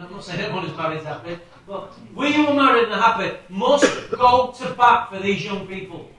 [0.00, 3.00] I'm not saying everyone who's married is happy, but we who are married and are
[3.00, 6.10] happy must go to bat for these young people.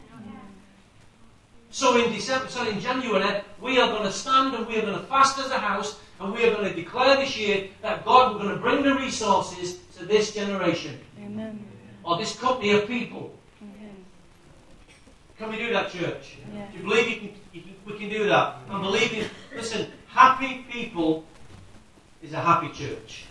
[1.69, 4.94] So in December, so in January, we are going to stand and we are going
[4.94, 8.32] to fast as a house, and we are going to declare this year that God
[8.32, 11.66] is going to bring the resources to this generation Amen.
[12.08, 13.34] Or this company of people.
[15.38, 16.38] Can we do that, church?
[16.52, 16.66] Yeah.
[16.72, 18.58] Do you believe you can, you can, we can do that?
[18.70, 19.26] I'm believing.
[19.54, 21.26] Listen, happy people
[22.24, 23.26] is a happy church.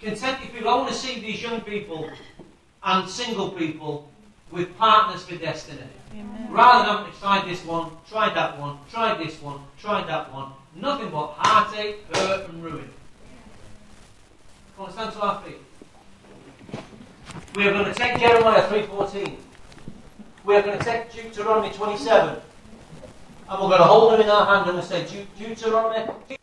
[0.00, 0.70] Contented people.
[0.70, 2.08] I want to see these young people
[2.82, 4.08] and single people
[4.50, 5.80] with partners for destiny.
[6.12, 6.48] Amen.
[6.50, 10.32] Rather than having to try this one, try that one, try this one, try that
[10.32, 10.52] one.
[10.76, 12.88] Nothing but heartache, hurt, and ruin.
[14.76, 15.65] Come on, stand to our feet.
[17.54, 19.36] We are going to take Jeremiah 3.14.
[20.44, 22.36] We are going to take Deuteronomy 27.
[23.48, 26.35] And we're going to hold them in our hand and we'll say, "Deut- Deuteronomy